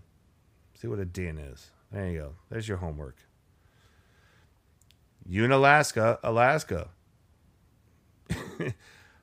[0.76, 1.72] See what a din is.
[1.92, 2.32] There you go.
[2.50, 3.18] There's your homework.
[5.28, 6.90] Unalaska, Alaska.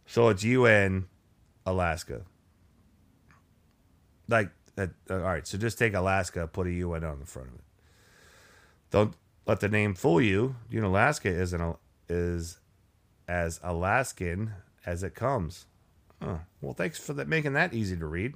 [0.06, 1.06] so it's UN,
[1.66, 2.22] Alaska.
[4.28, 5.46] Like, uh, all right.
[5.46, 7.64] So just take Alaska, put a UN on the front of it.
[8.90, 9.14] Don't
[9.46, 10.56] let the name fool you.
[10.70, 11.74] Unalaska is an
[12.08, 12.58] is
[13.28, 14.52] as Alaskan
[14.84, 15.66] as it comes.
[16.22, 16.38] Huh.
[16.60, 18.34] Well, thanks for that, making that easy to read.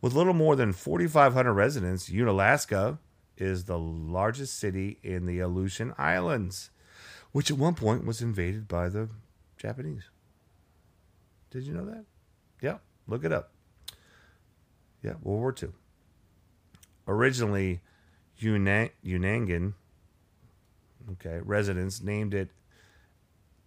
[0.00, 2.98] With little more than 4,500 residents, Unalaska
[3.38, 6.70] is the largest city in the Aleutian Islands,
[7.32, 9.08] which at one point was invaded by the
[9.56, 10.10] Japanese.
[11.50, 12.04] Did you know that?
[12.60, 13.53] Yeah, look it up.
[15.04, 15.68] Yeah, World War II.
[17.06, 17.80] Originally,
[18.40, 19.74] Unang- Unangan,
[21.12, 22.50] okay, residents named it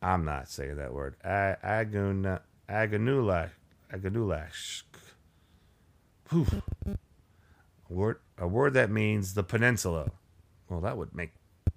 [0.01, 1.15] I'm not saying that word.
[1.23, 3.49] Agun Aganulak
[3.91, 4.83] Aganulash.
[7.89, 10.11] A word a word that means the peninsula.
[10.69, 11.31] Well, that would make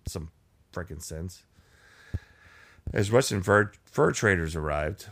[0.07, 0.31] some
[0.73, 1.45] freaking sense.
[2.93, 5.07] As Russian fur, fur traders arrived,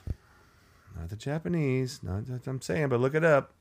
[0.98, 3.54] not the Japanese, not that I'm saying, but look it up.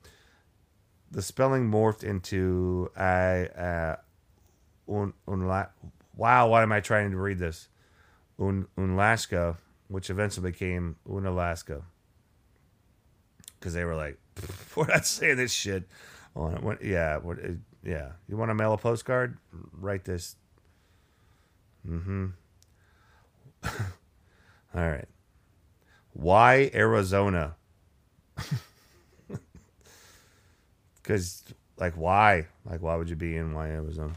[1.12, 3.96] The spelling morphed into I uh,
[4.90, 5.70] un, unla-
[6.16, 7.70] wow, why am I trying to read this?
[8.40, 11.84] Un, Unalaska, which eventually became Unalaska.
[13.60, 14.18] Because they were like,
[14.76, 15.88] we're not saying this shit.
[16.34, 17.20] What, yeah,
[17.84, 18.12] yeah.
[18.28, 19.38] You want to mail a postcard?
[19.72, 20.36] Write this.
[21.88, 22.28] Mm-hmm.
[23.64, 23.72] All
[24.74, 25.08] right.
[26.14, 27.56] Why Arizona?
[31.08, 31.42] Because,
[31.78, 32.48] like, why?
[32.70, 34.16] Like, why would you be in why Arizona?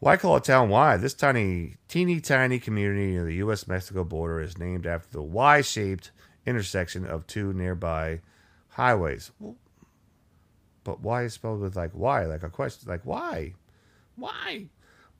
[0.00, 0.96] Why call a town Y?
[0.96, 3.68] This tiny, teeny tiny community near the U.S.
[3.68, 6.10] Mexico border is named after the Y shaped
[6.44, 8.20] intersection of two nearby
[8.70, 9.30] highways.
[10.82, 12.24] But why is spelled with like why?
[12.24, 13.54] Like a question, like why?
[14.16, 14.66] Why?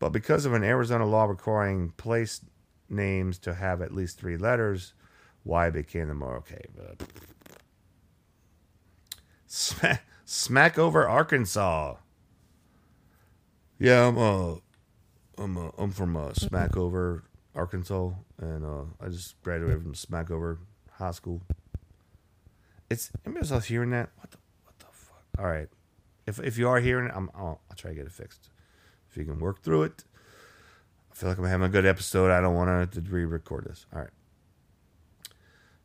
[0.00, 2.40] But because of an Arizona law requiring place
[2.88, 4.94] names to have at least three letters,
[5.44, 6.64] Y became the more okay.
[9.46, 11.96] Smack, smack over Arkansas.
[13.78, 14.54] Yeah, I'm uh
[15.38, 17.22] I'm uh, I'm from uh, Smackover,
[17.54, 20.58] Arkansas, and uh, I just graduated from Smackover
[20.92, 21.42] High School.
[22.90, 24.10] It's anybody else hearing that?
[24.18, 25.22] What the what the fuck?
[25.38, 25.68] All right,
[26.26, 28.50] if if you are hearing it, I'm I'll, I'll try to get it fixed.
[29.10, 30.04] If you can work through it,
[31.10, 32.30] I feel like I'm having a good episode.
[32.30, 33.86] I don't want to re-record this.
[33.92, 34.10] All right.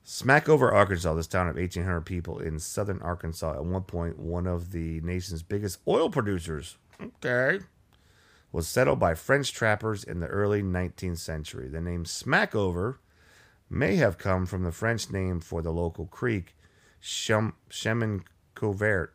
[0.08, 4.72] Smackover, Arkansas, this town of 1,800 people in southern Arkansas, at one point one of
[4.72, 6.78] the nation's biggest oil producers.
[7.02, 7.60] Okay.
[8.54, 11.68] Was settled by French trappers in the early 19th century.
[11.68, 13.00] The name Smackover
[13.70, 16.56] may have come from the French name for the local creek,
[17.02, 19.14] Chem- Chemin-Covert.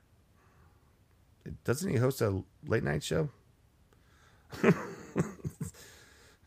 [1.65, 3.31] Doesn't he host a late night show?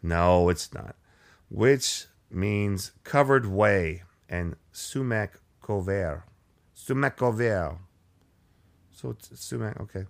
[0.04, 0.96] no, it's not.
[1.50, 4.04] Which means covered way
[4.36, 6.24] and sumac couvert.
[6.74, 7.78] Sumac couvert.
[8.92, 10.06] So it's sumac, okay.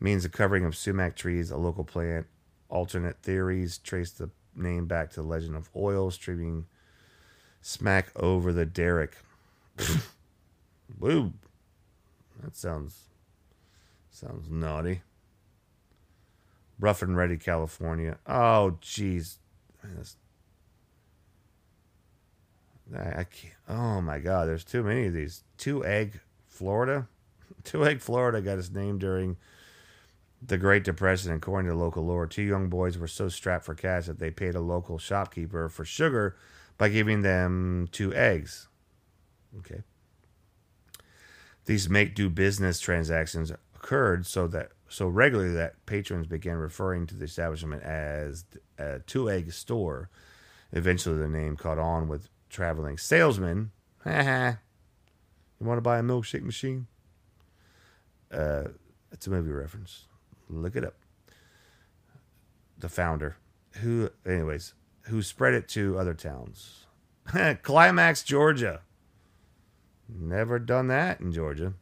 [0.00, 2.26] Means the covering of sumac trees, a local plant.
[2.68, 6.66] Alternate theories trace the name back to the legend of oil streaming
[7.60, 9.16] smack over the derrick.
[10.98, 11.32] Woo.
[12.42, 13.08] That sounds
[14.10, 15.02] sounds naughty.
[16.80, 18.18] Rough and Ready, California.
[18.26, 19.36] Oh, jeez.
[22.94, 23.54] I, I can't.
[23.68, 25.44] Oh my God, there's too many of these.
[25.56, 27.08] Two Egg, Florida.
[27.64, 29.36] Two Egg, Florida got its name during
[30.44, 31.32] the Great Depression.
[31.32, 34.54] According to local lore, two young boys were so strapped for cash that they paid
[34.54, 36.36] a local shopkeeper for sugar
[36.78, 38.68] by giving them two eggs.
[39.58, 39.82] Okay.
[41.66, 47.14] These make do business transactions occurred so that so regularly that patrons began referring to
[47.14, 48.44] the establishment as
[48.78, 50.10] a two egg store.
[50.72, 53.72] Eventually, the name caught on with traveling salesmen.
[54.06, 54.12] you
[55.60, 56.86] want to buy a milkshake machine?
[58.30, 58.64] Uh,
[59.10, 60.04] it's a movie reference.
[60.48, 60.94] Look it up.
[62.78, 63.36] The founder,
[63.80, 66.86] who, anyways, who spread it to other towns.
[67.62, 68.80] Climax, Georgia.
[70.08, 71.74] Never done that in Georgia.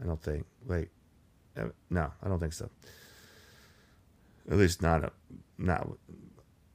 [0.00, 0.46] I don't think.
[0.66, 0.88] Wait,
[1.56, 2.68] uh, no, I don't think so.
[4.50, 5.12] At least not a
[5.58, 5.88] not.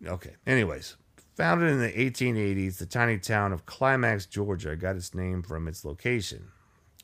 [0.06, 0.36] Okay.
[0.46, 0.96] Anyways,
[1.38, 5.86] founded in the 1880s, the tiny town of Climax, Georgia, got its name from its
[5.86, 6.47] location.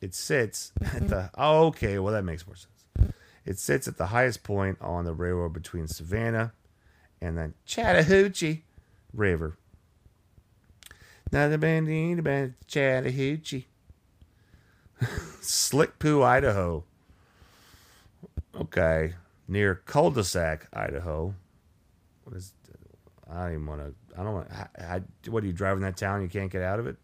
[0.02, 1.30] It sits at the.
[1.38, 2.00] Oh, okay.
[2.00, 3.14] Well, that makes more sense.
[3.46, 6.54] It sits at the highest point on the railroad between Savannah
[7.22, 8.64] and the Chattahoochee
[9.14, 9.58] River.
[11.32, 13.66] Now the bandit about Chattahoochee.
[15.02, 16.84] Slickpoo, Idaho.
[18.56, 19.14] Okay.
[19.48, 21.36] Near Culdesac, Idaho.
[22.24, 22.54] What is
[23.30, 23.94] I don't even want to.
[24.18, 24.52] I don't want.
[24.52, 26.22] I, what are you driving that town?
[26.22, 26.98] You can't get out of it.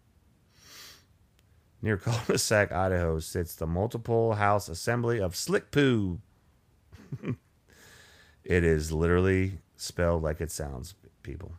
[1.81, 6.19] Near Culdesac, Idaho, sits the multiple house assembly of Slickpoo.
[8.43, 10.93] it is literally spelled like it sounds,
[11.23, 11.53] people.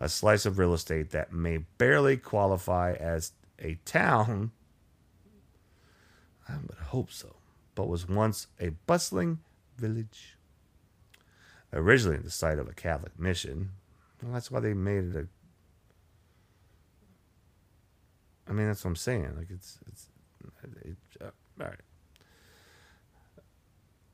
[0.00, 4.52] A slice of real estate that may barely qualify as a town.
[6.48, 7.36] I would hope so,
[7.74, 9.40] but was once a bustling
[9.76, 10.36] village.
[11.72, 13.72] Originally the site of a Catholic mission,
[14.22, 15.26] well, that's why they made it a.
[18.48, 19.34] I mean, that's what I'm saying.
[19.36, 20.08] Like it's it's,
[20.82, 21.80] it, uh, all right.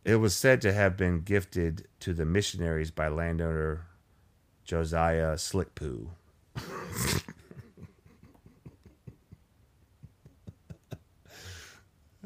[0.05, 3.87] It was said to have been gifted to the missionaries by landowner
[4.65, 6.09] Josiah Slickpoo.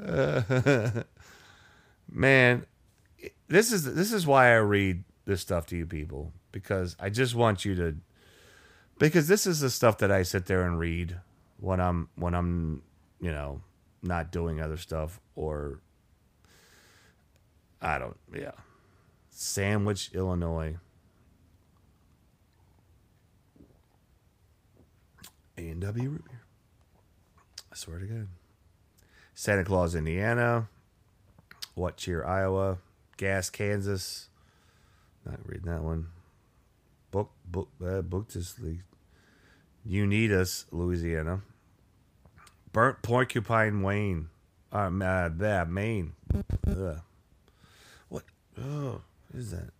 [0.05, 1.03] uh,
[2.11, 2.67] man,
[3.47, 7.35] this is this is why I read this stuff to you people because I just
[7.35, 7.97] want you to
[8.99, 11.21] because this is the stuff that I sit there and read
[11.61, 12.83] when I'm when I'm
[13.21, 13.61] you know
[14.03, 15.81] not doing other stuff or
[17.81, 18.53] I don't yeah.
[19.29, 20.79] Sandwich Illinois.
[25.59, 26.41] A and W root beer.
[27.71, 28.29] I swear to God.
[29.35, 30.69] Santa Claus Indiana.
[31.75, 32.79] What Cheer Iowa.
[33.19, 34.29] Gas Kansas
[35.29, 36.09] not reading that one
[37.11, 38.37] book book uh, booked
[39.89, 41.43] Uneedus, Louisiana.
[42.73, 44.29] Burnt porcupine Wayne.
[44.73, 46.13] Uh, uh that Maine.
[46.67, 47.01] Ugh.
[48.09, 48.25] What?
[48.59, 49.71] Oh, what is that?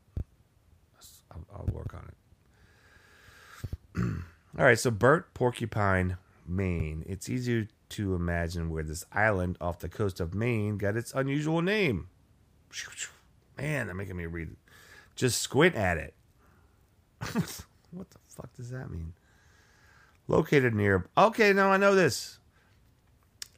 [1.31, 4.03] I'll, I'll work on it.
[4.59, 7.05] All right, so burnt porcupine, Maine.
[7.07, 11.63] It's easier to imagine where this island off the coast of Maine got its unusual
[11.63, 12.09] name.
[13.59, 14.57] Man, they're making me read.
[15.19, 16.15] Just squint at it.
[17.91, 19.15] what the fuck does that mean?
[20.29, 21.09] Located near.
[21.19, 22.39] Okay, now I know this.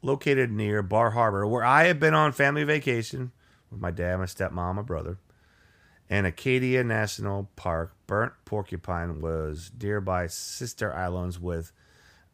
[0.01, 3.31] Located near Bar Harbor, where I have been on family vacation
[3.69, 5.19] with my dad, my stepmom, my brother.
[6.09, 11.71] And Acadia National Park, Burnt Porcupine was nearby sister islands with,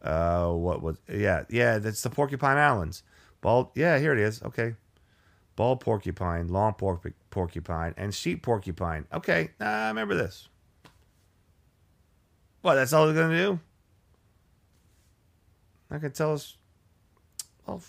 [0.01, 3.03] uh, what was, yeah, yeah, that's the Porcupine Islands.
[3.41, 4.41] Bald, yeah, here it is.
[4.41, 4.75] Okay.
[5.57, 9.05] Bald porcupine, long porc- porcupine, and sheep porcupine.
[9.11, 10.47] Okay, I remember this.
[12.61, 13.59] What, that's all they're going to do?
[15.89, 16.55] I can tell us.
[17.65, 17.81] Well,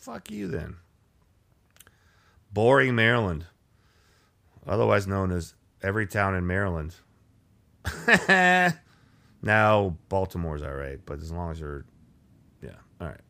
[0.00, 0.76] fuck you then.
[2.52, 3.46] Boring, Maryland.
[4.66, 6.96] otherwise known as every town in Maryland.
[9.40, 11.84] now Baltimore's all right, but as long as you're,
[12.60, 13.20] yeah, all right.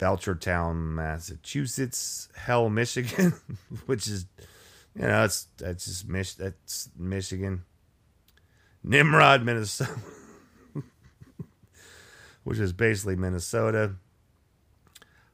[0.00, 3.34] Belchertown, Massachusetts, Hell, Michigan,
[3.86, 4.24] which is,
[4.94, 7.64] you know, that's that's just Mich- that's Michigan.
[8.82, 9.92] Nimrod, Minnesota,
[12.44, 13.92] which is basically Minnesota.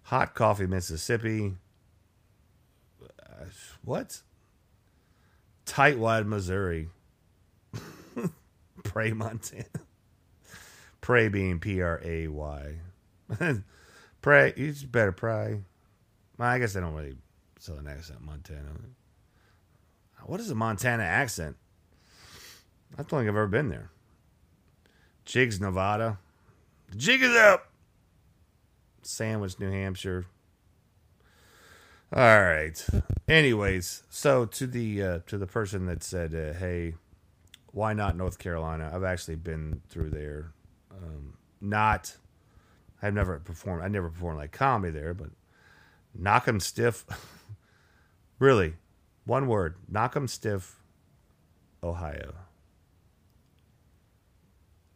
[0.03, 1.55] Hot Coffee, Mississippi.
[3.03, 3.45] Uh,
[3.85, 4.23] what?
[5.65, 6.89] Tightwad, Missouri.
[8.85, 9.65] Pray, Montana.
[11.01, 12.79] Pray being P R A Y.
[14.27, 15.61] Pray, you just better pray.
[16.37, 17.15] Well, I guess they don't really
[17.61, 18.73] southern accent Montana.
[20.25, 21.55] What is a Montana accent?
[22.95, 23.93] I don't think I've ever been there.
[25.27, 26.19] Jiggs, Nevada.
[26.91, 27.71] The jig is up.
[29.03, 30.27] Sandwich, New Hampshire.
[32.13, 32.85] All right.
[33.29, 36.95] Anyways, so to the uh, to the person that said, uh, "Hey,
[37.71, 40.51] why not North Carolina?" I've actually been through there.
[40.91, 42.17] Um, not,
[43.07, 43.85] I've never performed.
[43.85, 45.29] I never performed like comedy there, but
[46.21, 47.05] Knockemstiff.
[48.41, 48.75] really,
[49.25, 50.73] one word: Knockemstiff.
[51.85, 52.35] Ohio.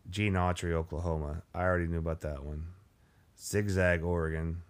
[0.09, 1.43] Gene Autry, Oklahoma.
[1.55, 2.67] I already knew about that one.
[3.39, 4.63] Zigzag, Oregon.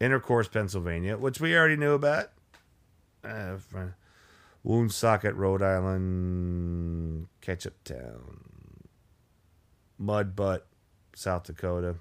[0.00, 2.32] Intercourse, Pennsylvania, which we already knew about.
[3.22, 3.58] Uh,
[4.64, 7.28] Woonsocket, Rhode Island.
[7.42, 8.38] Ketchuptown.
[9.98, 10.66] Mud Butt,
[11.14, 11.96] South Dakota.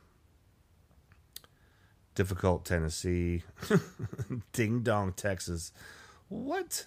[2.20, 3.44] Difficult, Tennessee.
[4.52, 5.72] Ding Dong, Texas.
[6.28, 6.86] What?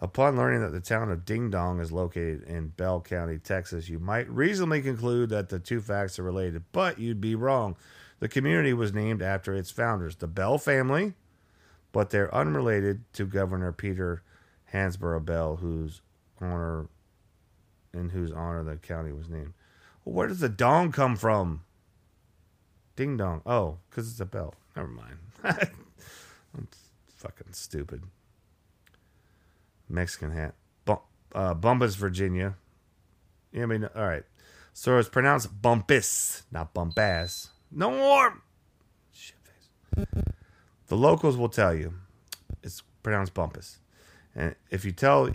[0.00, 4.00] Upon learning that the town of Ding Dong is located in Bell County, Texas, you
[4.00, 7.76] might reasonably conclude that the two facts are related, but you'd be wrong.
[8.18, 11.14] The community was named after its founders, the Bell family,
[11.92, 14.24] but they're unrelated to Governor Peter
[14.72, 16.00] Hansborough Bell, whose
[16.40, 16.88] honor
[17.92, 19.52] in whose honor the county was named.
[20.04, 21.62] Well, where does the dong come from?
[22.96, 23.40] Ding dong.
[23.46, 24.54] Oh, because it's a bell.
[24.76, 25.18] Never mind.
[25.44, 26.68] I'm
[27.16, 28.02] fucking stupid.
[29.88, 30.54] Mexican hat.
[30.84, 30.98] Bum,
[31.34, 32.56] uh, Bumpus, Virginia.
[33.52, 34.24] Yeah, I mean, all right.
[34.72, 37.48] So it's pronounced Bumpus, not Bumpass.
[37.70, 38.42] No more.
[39.12, 40.06] Shit face.
[40.88, 41.94] The locals will tell you
[42.62, 43.78] it's pronounced Bumpus.
[44.34, 45.28] And if you tell,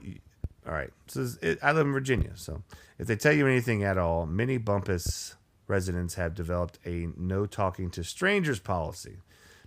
[0.67, 2.63] all right, so it, I live in Virginia, so
[2.97, 5.35] if they tell you anything at all, many Bumpus
[5.67, 9.17] residents have developed a no talking to strangers policy.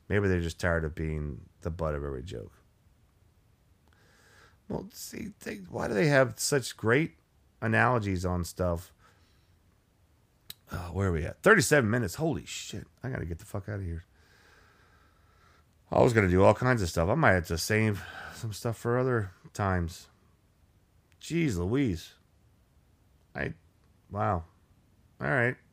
[0.09, 2.53] Maybe they're just tired of being the butt of every joke.
[4.68, 7.12] Well, see, they, why do they have such great
[7.61, 8.92] analogies on stuff?
[10.72, 11.42] Oh, where are we at?
[11.42, 12.14] 37 minutes.
[12.14, 12.86] Holy shit.
[13.03, 14.05] I got to get the fuck out of here.
[15.90, 17.11] I was going to do all kinds of stuff.
[17.11, 18.03] I might have to save
[18.34, 20.09] some stuff for other times.
[21.20, 22.14] Jeez Louise.
[23.36, 23.53] I,
[24.11, 24.44] wow.
[25.20, 25.57] All right.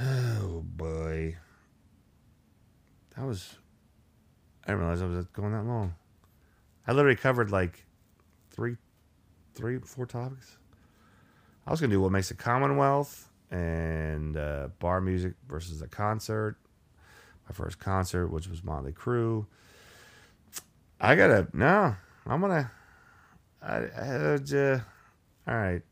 [0.00, 1.36] Oh boy.
[3.16, 3.56] That was,
[4.64, 5.94] I didn't realize I was going that long.
[6.86, 7.84] I literally covered like
[8.50, 8.76] three,
[9.54, 10.56] three, four topics.
[11.66, 16.56] I was gonna do what makes a Commonwealth and uh, bar music versus a concert.
[17.48, 19.46] My first concert, which was Motley Crue.
[21.00, 21.94] I gotta no.
[22.26, 22.70] I'm gonna.
[23.60, 24.80] I, I uh,
[25.46, 25.82] all right.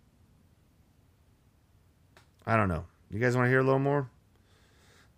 [2.47, 2.85] I don't know.
[3.11, 4.09] You guys want to hear a little more?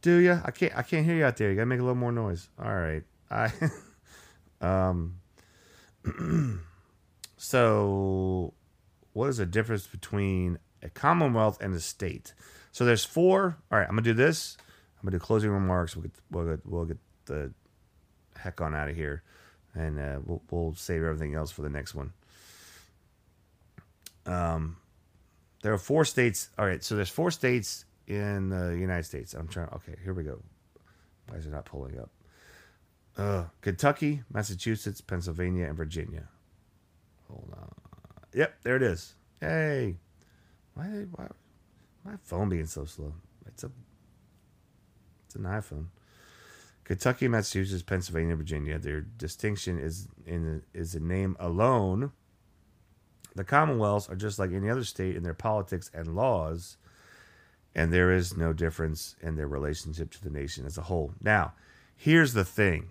[0.02, 0.40] Do you?
[0.44, 0.76] I can't.
[0.76, 1.48] I can't hear you out there.
[1.48, 2.48] You gotta make a little more noise.
[2.62, 3.04] All right.
[3.30, 3.52] I.
[4.60, 5.20] um.
[7.36, 8.52] so,
[9.12, 12.34] what is the difference between a commonwealth and a state?
[12.72, 13.58] So there's four.
[13.70, 14.56] All right, I'm gonna do this.
[14.98, 15.94] I'm gonna do closing remarks.
[15.94, 17.52] We'll get we'll get, we'll get the
[18.36, 19.22] heck on out of here,
[19.74, 22.12] and uh, we'll we'll save everything else for the next one.
[24.26, 24.78] Um,
[25.62, 26.48] there are four states.
[26.58, 29.34] All right, so there's four states in the United States.
[29.34, 29.68] I'm trying.
[29.68, 30.42] Okay, here we go.
[31.28, 32.10] Why is it not pulling up?
[33.16, 36.28] Uh, Kentucky, Massachusetts, Pennsylvania, and Virginia.
[37.28, 37.74] Hold on.
[38.34, 39.14] Yep, there it is.
[39.40, 39.96] Hey,
[40.74, 41.28] why why
[42.04, 43.14] my phone being so slow?
[43.46, 43.70] It's a
[45.26, 45.86] it's an iPhone.
[46.84, 48.78] Kentucky, Massachusetts, Pennsylvania, Virginia.
[48.78, 52.12] Their distinction is in is the name alone.
[53.34, 56.76] The Commonwealths are just like any other state in their politics and laws,
[57.74, 61.14] and there is no difference in their relationship to the nation as a whole.
[61.22, 61.54] Now,
[61.96, 62.88] here's the thing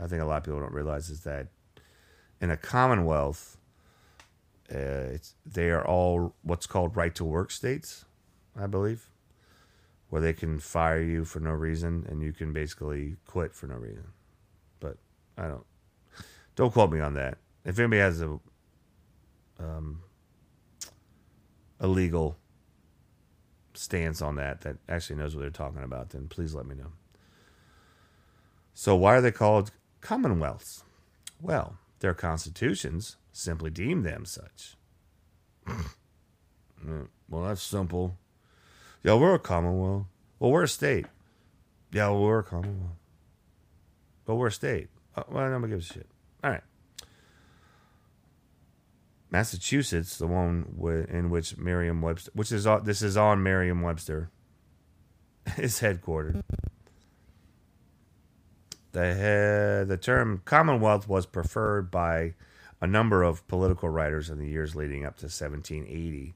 [0.00, 1.48] I think a lot of people don't realize is that
[2.40, 3.58] in a Commonwealth,
[4.74, 8.04] uh, they are all what's called right to work states,
[8.58, 9.08] I believe,
[10.08, 13.76] where they can fire you for no reason and you can basically quit for no
[13.76, 14.06] reason.
[14.78, 14.96] But
[15.36, 15.66] I don't,
[16.56, 17.38] Don't quote me on that.
[17.64, 18.38] If anybody has a
[19.58, 20.02] um,
[21.78, 22.36] a legal
[23.74, 26.92] stance on that that actually knows what they're talking about, then please let me know.
[28.74, 30.82] So, why are they called commonwealths?
[31.40, 34.76] Well, their constitutions simply deem them such.
[35.66, 38.16] well, that's simple.
[39.02, 40.06] Yeah, we're a commonwealth.
[40.38, 41.06] Well, we're a state.
[41.92, 42.96] Yeah, well, we're a commonwealth.
[44.24, 44.88] But we're a state.
[45.16, 46.06] Uh, well, nobody gives a shit.
[46.44, 46.62] All right.
[49.30, 50.74] Massachusetts, the one
[51.08, 54.30] in which Merriam-Webster, which is this is on Merriam-Webster,
[55.56, 56.42] is headquartered.
[58.92, 62.34] The the term Commonwealth was preferred by
[62.80, 66.34] a number of political writers in the years leading up to 1780,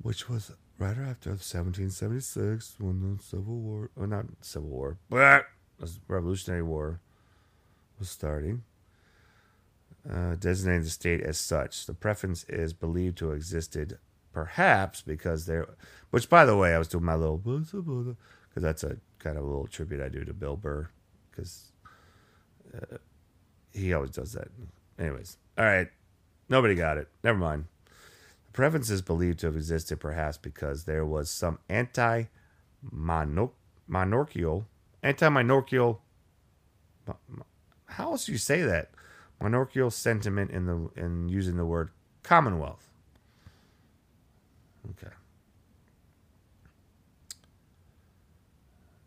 [0.00, 5.44] which was right after 1776 when the Civil War, or not Civil War, but
[5.78, 7.00] the Revolutionary War
[7.98, 8.62] was starting
[10.10, 11.86] uh, designating the state as such.
[11.86, 13.98] The preference is believed to have existed
[14.32, 15.68] perhaps because there,
[16.10, 18.16] which by the way, I was doing my little, because
[18.62, 20.88] that's a kind of a little tribute I do to Bill Burr,
[21.30, 21.72] because
[22.74, 22.98] uh,
[23.72, 24.48] he always does that.
[24.98, 25.88] Anyways, all right,
[26.48, 27.08] nobody got it.
[27.22, 27.66] Never mind.
[28.46, 32.24] The preference is believed to have existed perhaps because there was some anti
[32.80, 34.66] monarchical,
[35.02, 36.00] anti monarchical,
[37.86, 38.90] how else do you say that?
[39.40, 41.90] Monarchical sentiment in the in using the word
[42.22, 42.90] commonwealth.
[44.90, 45.12] Okay.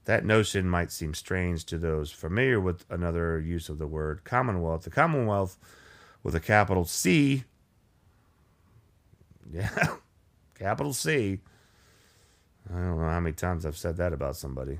[0.05, 4.84] That notion might seem strange to those familiar with another use of the word commonwealth.
[4.84, 5.57] The commonwealth
[6.23, 7.43] with a capital C.
[9.53, 9.95] Yeah,
[10.57, 11.39] capital C.
[12.69, 14.79] I don't know how many times I've said that about somebody.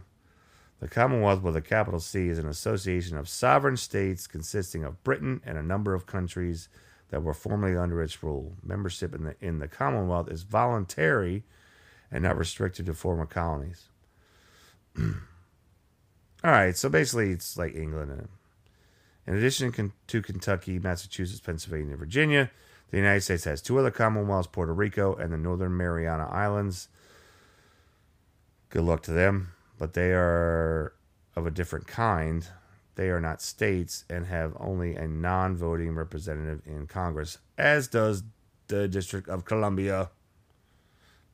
[0.82, 5.40] The Commonwealth with a capital C is an association of sovereign states consisting of Britain
[5.46, 6.70] and a number of countries
[7.12, 8.54] that were formerly under its rule.
[8.64, 11.44] Membership in the in the Commonwealth is voluntary
[12.12, 13.90] and not restricted to former colonies.
[15.00, 15.14] All
[16.44, 18.28] right, so basically it's like England.
[19.28, 22.50] In addition to Kentucky, Massachusetts, Pennsylvania, and Virginia,
[22.90, 26.88] the United States has two other Commonwealths, Puerto Rico and the Northern Mariana Islands.
[28.70, 29.52] Good luck to them
[29.82, 30.94] but they are
[31.36, 32.48] of a different kind.
[32.94, 38.22] They are not states and have only a non voting representative in Congress, as does
[38.68, 40.12] the District of Columbia.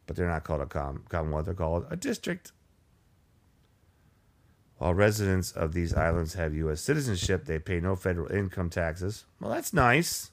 [0.05, 2.53] But they're not called a com- Commonwealth, they're called a district.
[4.77, 6.79] While residents of these islands have U.S.
[6.79, 9.25] citizenship, they pay no federal income taxes.
[9.41, 10.31] Well, that's nice.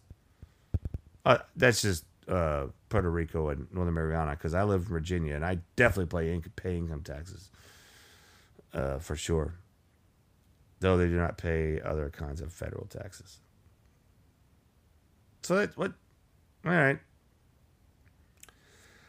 [1.24, 5.44] Uh, that's just uh, Puerto Rico and Northern Mariana because I live in Virginia and
[5.44, 7.50] I definitely pay, pay income taxes
[8.74, 9.54] uh, for sure,
[10.80, 13.38] though they do not pay other kinds of federal taxes.
[15.42, 15.92] So that what?
[16.64, 16.98] All right.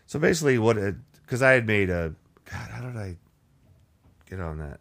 [0.06, 0.78] So basically, what?
[1.22, 2.14] Because I had made a
[2.46, 3.18] God, how did I
[4.30, 4.80] get on that?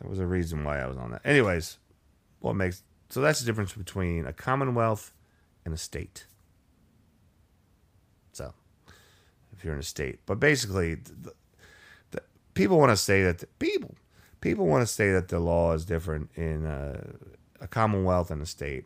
[0.00, 1.22] There was a reason why I was on that.
[1.24, 1.78] Anyways,
[2.40, 5.12] what makes so that's the difference between a commonwealth
[5.64, 6.26] and a state.
[8.32, 8.52] So
[9.58, 10.20] if you're in a state.
[10.24, 11.32] But basically, the,
[12.12, 12.22] the,
[12.54, 13.96] people want to say that the, people
[14.40, 18.46] people want to say that the law is different in a, a commonwealth and a
[18.46, 18.84] state,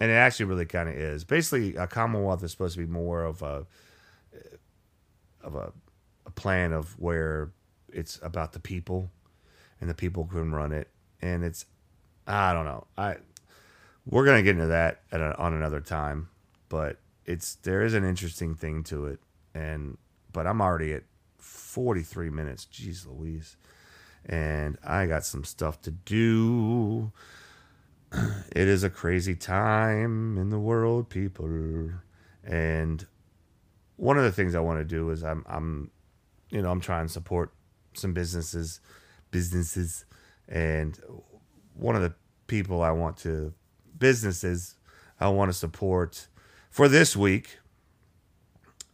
[0.00, 1.24] and it actually really kind of is.
[1.24, 3.66] Basically, a commonwealth is supposed to be more of a
[5.42, 5.72] of a,
[6.26, 7.52] a plan of where
[7.92, 9.10] it's about the people,
[9.80, 10.88] and the people can run it,
[11.22, 11.66] and it's
[12.26, 12.86] I don't know.
[12.98, 13.16] I
[14.06, 16.30] we're gonna get into that at a, on another time,
[16.68, 19.20] but it's there is an interesting thing to it
[19.54, 19.96] and
[20.32, 21.04] but I'm already at
[21.38, 22.66] 43 minutes.
[22.70, 23.56] Jeez Louise.
[24.26, 27.12] And I got some stuff to do.
[28.52, 31.48] It is a crazy time in the world, people.
[32.42, 33.06] And
[33.94, 35.92] one of the things I want to do is I'm I'm
[36.50, 37.52] you know, I'm trying to support
[37.94, 38.80] some businesses
[39.30, 40.04] businesses
[40.48, 40.98] and
[41.74, 42.12] one of the
[42.48, 43.54] people I want to
[43.96, 44.74] businesses
[45.20, 46.26] I want to support
[46.68, 47.59] for this week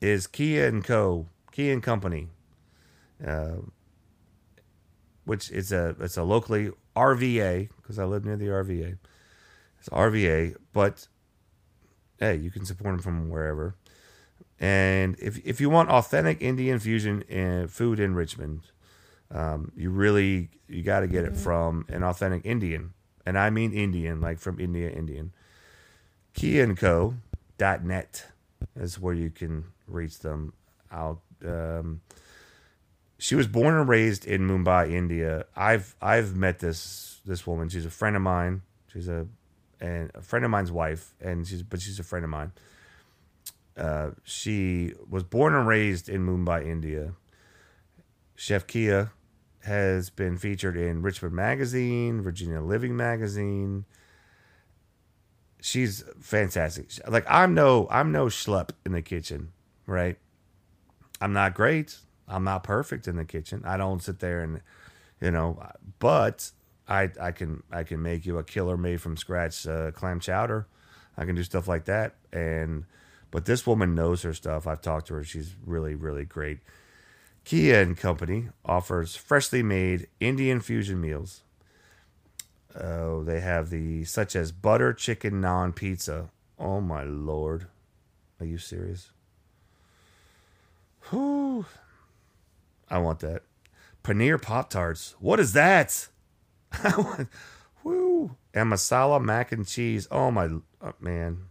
[0.00, 1.26] is Keya and Co.
[1.52, 2.28] Keya and Company,
[3.24, 3.56] uh,
[5.24, 8.98] which is a it's a locally RVA because I live near the RVA.
[9.78, 11.08] It's RVA, but
[12.18, 13.76] hey, you can support them from wherever.
[14.58, 18.62] And if if you want authentic Indian fusion and food in Richmond,
[19.30, 22.94] um, you really you got to get it from an authentic Indian,
[23.24, 25.32] and I mean Indian, like from India, Indian.
[26.34, 28.26] KeyaandCo.net
[28.76, 30.52] is where you can reach them.
[30.90, 32.00] I'll um,
[33.18, 35.46] she was born and raised in Mumbai, India.
[35.54, 37.68] I've I've met this this woman.
[37.68, 38.62] She's a friend of mine.
[38.92, 39.26] She's a
[39.80, 42.52] and a friend of mine's wife, and she's but she's a friend of mine.
[43.76, 47.12] Uh, she was born and raised in Mumbai, India.
[48.34, 49.10] Chef Keya
[49.64, 53.84] has been featured in Richmond Magazine, Virginia Living Magazine.
[55.60, 56.90] She's fantastic.
[57.08, 59.52] Like I'm no I'm no schlep in the kitchen,
[59.86, 60.18] right?
[61.20, 61.96] I'm not great.
[62.28, 63.62] I'm not perfect in the kitchen.
[63.64, 64.60] I don't sit there and
[65.20, 65.62] you know,
[65.98, 66.50] but
[66.88, 70.66] I I can I can make you a killer made from scratch uh, clam chowder.
[71.16, 72.84] I can do stuff like that and
[73.30, 74.66] but this woman knows her stuff.
[74.66, 75.24] I've talked to her.
[75.24, 76.58] She's really really great.
[77.44, 81.42] Keya and Company offers freshly made Indian fusion meals.
[82.78, 86.28] Oh, they have the such as butter chicken naan pizza.
[86.58, 87.68] Oh my lord.
[88.40, 89.10] Are you serious?
[91.10, 91.66] Whew.
[92.88, 93.42] I want that.
[94.02, 95.14] Paneer Pop Tarts.
[95.18, 96.08] What is that?
[96.72, 97.28] I want,
[97.82, 98.36] whoo.
[98.54, 100.06] And masala mac and cheese.
[100.10, 100.48] Oh my
[100.80, 101.46] oh, man.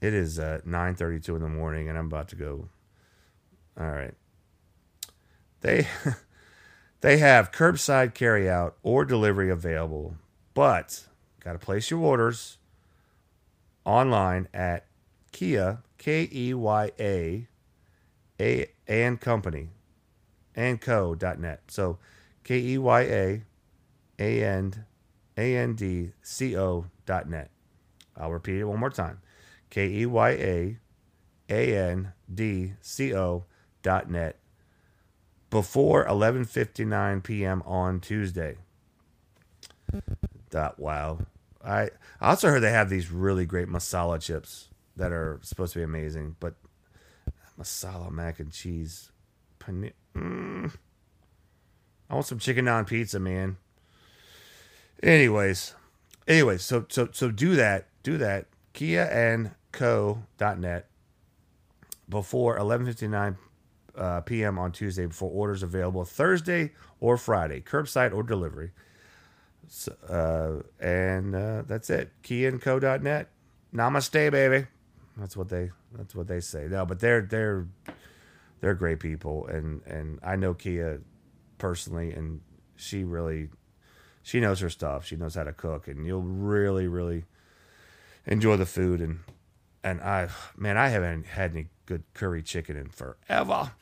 [0.00, 2.68] It is uh, 9:32 in the morning and I'm about to go.
[3.78, 4.14] All right.
[5.62, 5.86] They
[7.00, 10.16] they have curbside carryout or delivery available,
[10.52, 11.06] but
[11.40, 12.58] got to place your orders
[13.84, 14.86] online at
[15.32, 17.48] Keya K E Y A
[18.40, 19.70] A and Company
[20.54, 21.62] and Co.net.
[21.68, 21.98] So
[22.42, 23.42] K E Y A
[24.18, 24.84] A N
[25.36, 27.50] A N D C O dot net.
[28.16, 29.20] I'll repeat it one more time.
[29.70, 30.78] K E Y A
[31.50, 33.44] A N D C O
[33.82, 34.38] dot net
[35.50, 37.62] before 11:59 p.m.
[37.64, 38.56] on Tuesday.
[40.50, 41.20] That wow.
[41.64, 45.78] I I also heard they have these really great masala chips that are supposed to
[45.78, 46.54] be amazing, but
[47.58, 49.10] masala mac and cheese.
[49.60, 50.72] Mm,
[52.10, 53.56] I want some chicken on pizza, man.
[55.02, 55.74] Anyways,
[56.28, 58.46] anyways, so so so do that, do that.
[58.74, 60.86] Keya and Co.net
[62.08, 63.36] before 11:59
[63.96, 64.58] uh, p.m.
[64.58, 68.70] on Tuesday before orders available Thursday or Friday, curbside or delivery.
[69.68, 72.10] So, uh, and uh, that's it.
[72.22, 73.30] KeyaandCo.net.
[73.74, 74.66] Namaste, baby.
[75.16, 75.70] That's what they.
[75.92, 76.66] That's what they say.
[76.68, 77.66] No, but they're they're
[78.60, 81.02] they're great people, and and I know Keya
[81.58, 82.40] personally, and
[82.76, 83.48] she really
[84.22, 85.04] she knows her stuff.
[85.06, 87.24] She knows how to cook, and you'll really really
[88.26, 89.00] enjoy the food.
[89.00, 89.20] And
[89.82, 93.72] and I man, I haven't had any good curry chicken in forever.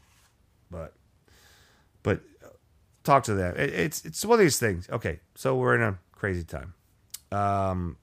[0.70, 0.94] But
[2.02, 2.20] but
[3.04, 3.56] talk to them.
[3.56, 4.88] It, it's it's one of these things.
[4.90, 6.74] Okay, so we're in a crazy time.
[7.30, 7.96] Um,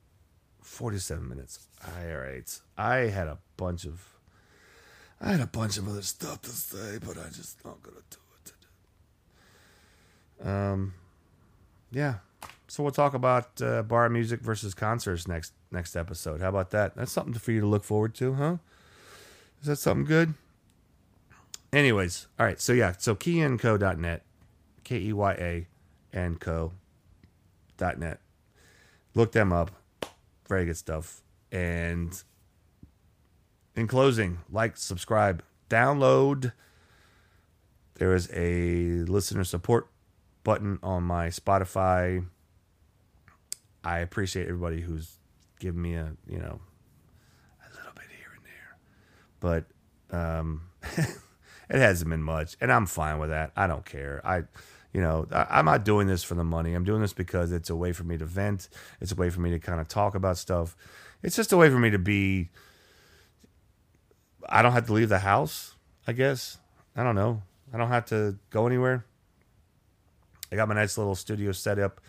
[0.69, 1.67] forty-seven minutes.
[1.85, 4.05] All right, I had a bunch of
[5.21, 8.17] I had a bunch of other stuff to say, but I'm just not gonna do
[8.35, 8.53] it.
[10.39, 10.49] Today.
[10.49, 10.93] Um,
[11.91, 12.15] yeah.
[12.67, 16.39] So we'll talk about uh, bar music versus concerts next next episode.
[16.39, 16.95] How about that?
[16.95, 18.57] That's something for you to look forward to, huh?
[19.61, 20.35] Is that something good?
[21.73, 22.61] Anyways, all right.
[22.61, 24.23] So yeah, so keyaandco.net,
[24.83, 25.67] K E Y A
[26.13, 28.19] and co.net.
[29.15, 29.71] Look them up.
[30.49, 31.21] Very good stuff.
[31.51, 32.21] And
[33.75, 36.51] in closing, like, subscribe, download.
[37.95, 39.87] There is a listener support
[40.43, 42.25] button on my Spotify.
[43.83, 45.17] I appreciate everybody who's
[45.59, 46.59] given me a, you know,
[47.61, 48.77] a little bit here and there.
[49.39, 50.61] But um
[51.69, 53.51] it hasn't been much, and I'm fine with that.
[53.55, 54.21] I don't care.
[54.25, 54.43] I,
[54.93, 56.73] you know, I, am not doing this for the money.
[56.73, 58.69] I'm doing this because it's a way for me to vent.
[58.99, 60.75] It's a way for me to kind of talk about stuff.
[61.21, 62.49] It's just a way for me to be.
[64.47, 65.75] I don't have to leave the house.
[66.07, 66.57] I guess
[66.95, 67.41] I don't know.
[67.73, 69.05] I don't have to go anywhere.
[70.51, 72.01] I got my nice little studio set up,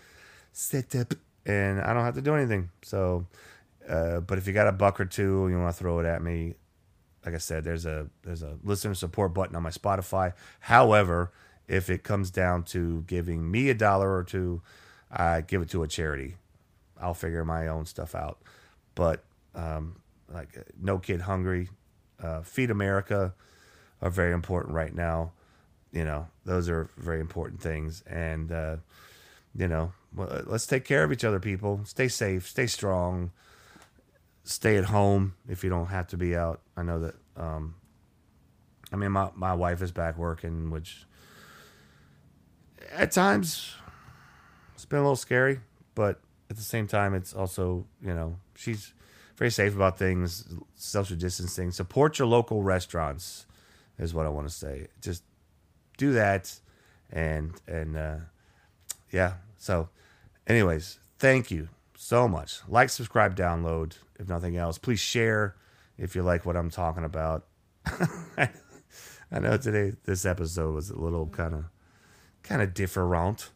[0.52, 1.12] set up,
[1.44, 2.70] and I don't have to do anything.
[2.82, 3.26] So,
[3.86, 6.22] uh, but if you got a buck or two, you want to throw it at
[6.22, 6.54] me,
[7.24, 10.32] like I said, there's a there's a listener support button on my Spotify.
[10.60, 11.32] However,
[11.70, 14.62] if it comes down to giving me a dollar or two,
[15.10, 16.36] I give it to a charity.
[17.00, 18.38] I'll figure my own stuff out.
[18.94, 19.22] But
[19.54, 20.00] um,
[20.32, 20.48] like
[20.80, 21.68] No Kid Hungry,
[22.22, 23.34] uh, Feed America
[24.02, 25.32] are very important right now.
[25.92, 28.02] You know, those are very important things.
[28.02, 28.76] And, uh,
[29.54, 31.80] you know, let's take care of each other, people.
[31.84, 33.30] Stay safe, stay strong
[34.44, 36.60] stay at home if you don't have to be out.
[36.76, 37.14] I know that.
[37.36, 37.74] Um,
[38.92, 41.06] I mean, my my wife is back working, which
[42.92, 43.74] at times
[44.74, 45.60] it's been a little scary,
[45.94, 48.92] but at the same time, it's also you know she's
[49.36, 51.70] very safe about things, social distancing.
[51.70, 53.46] Support your local restaurants
[53.98, 54.88] is what I want to say.
[55.00, 55.22] Just
[55.96, 56.58] do that,
[57.10, 58.16] and and uh,
[59.10, 59.34] yeah.
[59.58, 59.88] So,
[60.46, 62.60] anyways, thank you so much.
[62.68, 63.98] Like, subscribe, download.
[64.18, 65.56] If nothing else, please share
[65.96, 67.46] if you like what I'm talking about.
[67.86, 71.64] I know today this episode was a little kind of
[72.50, 73.50] kind of different.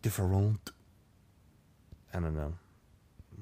[0.00, 0.70] Different.
[2.14, 2.54] I don't know.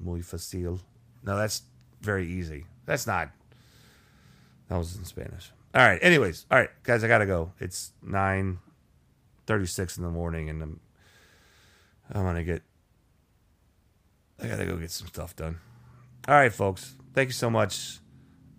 [0.03, 0.79] Muy fácil.
[1.23, 1.61] No, that's
[2.01, 2.65] very easy.
[2.85, 3.29] That's not.
[4.67, 5.51] That was in Spanish.
[5.75, 5.99] All right.
[6.01, 7.51] Anyways, all right, guys, I gotta go.
[7.59, 8.57] It's nine
[9.45, 10.79] thirty-six in the morning, and I'm
[12.11, 12.63] I'm gonna get.
[14.41, 15.59] I gotta go get some stuff done.
[16.27, 16.95] All right, folks.
[17.13, 17.99] Thank you so much,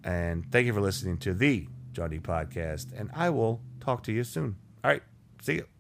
[0.05, 2.93] and thank you for listening to the Johnny Podcast.
[2.97, 4.57] And I will talk to you soon.
[4.85, 5.03] All right.
[5.41, 5.72] See you.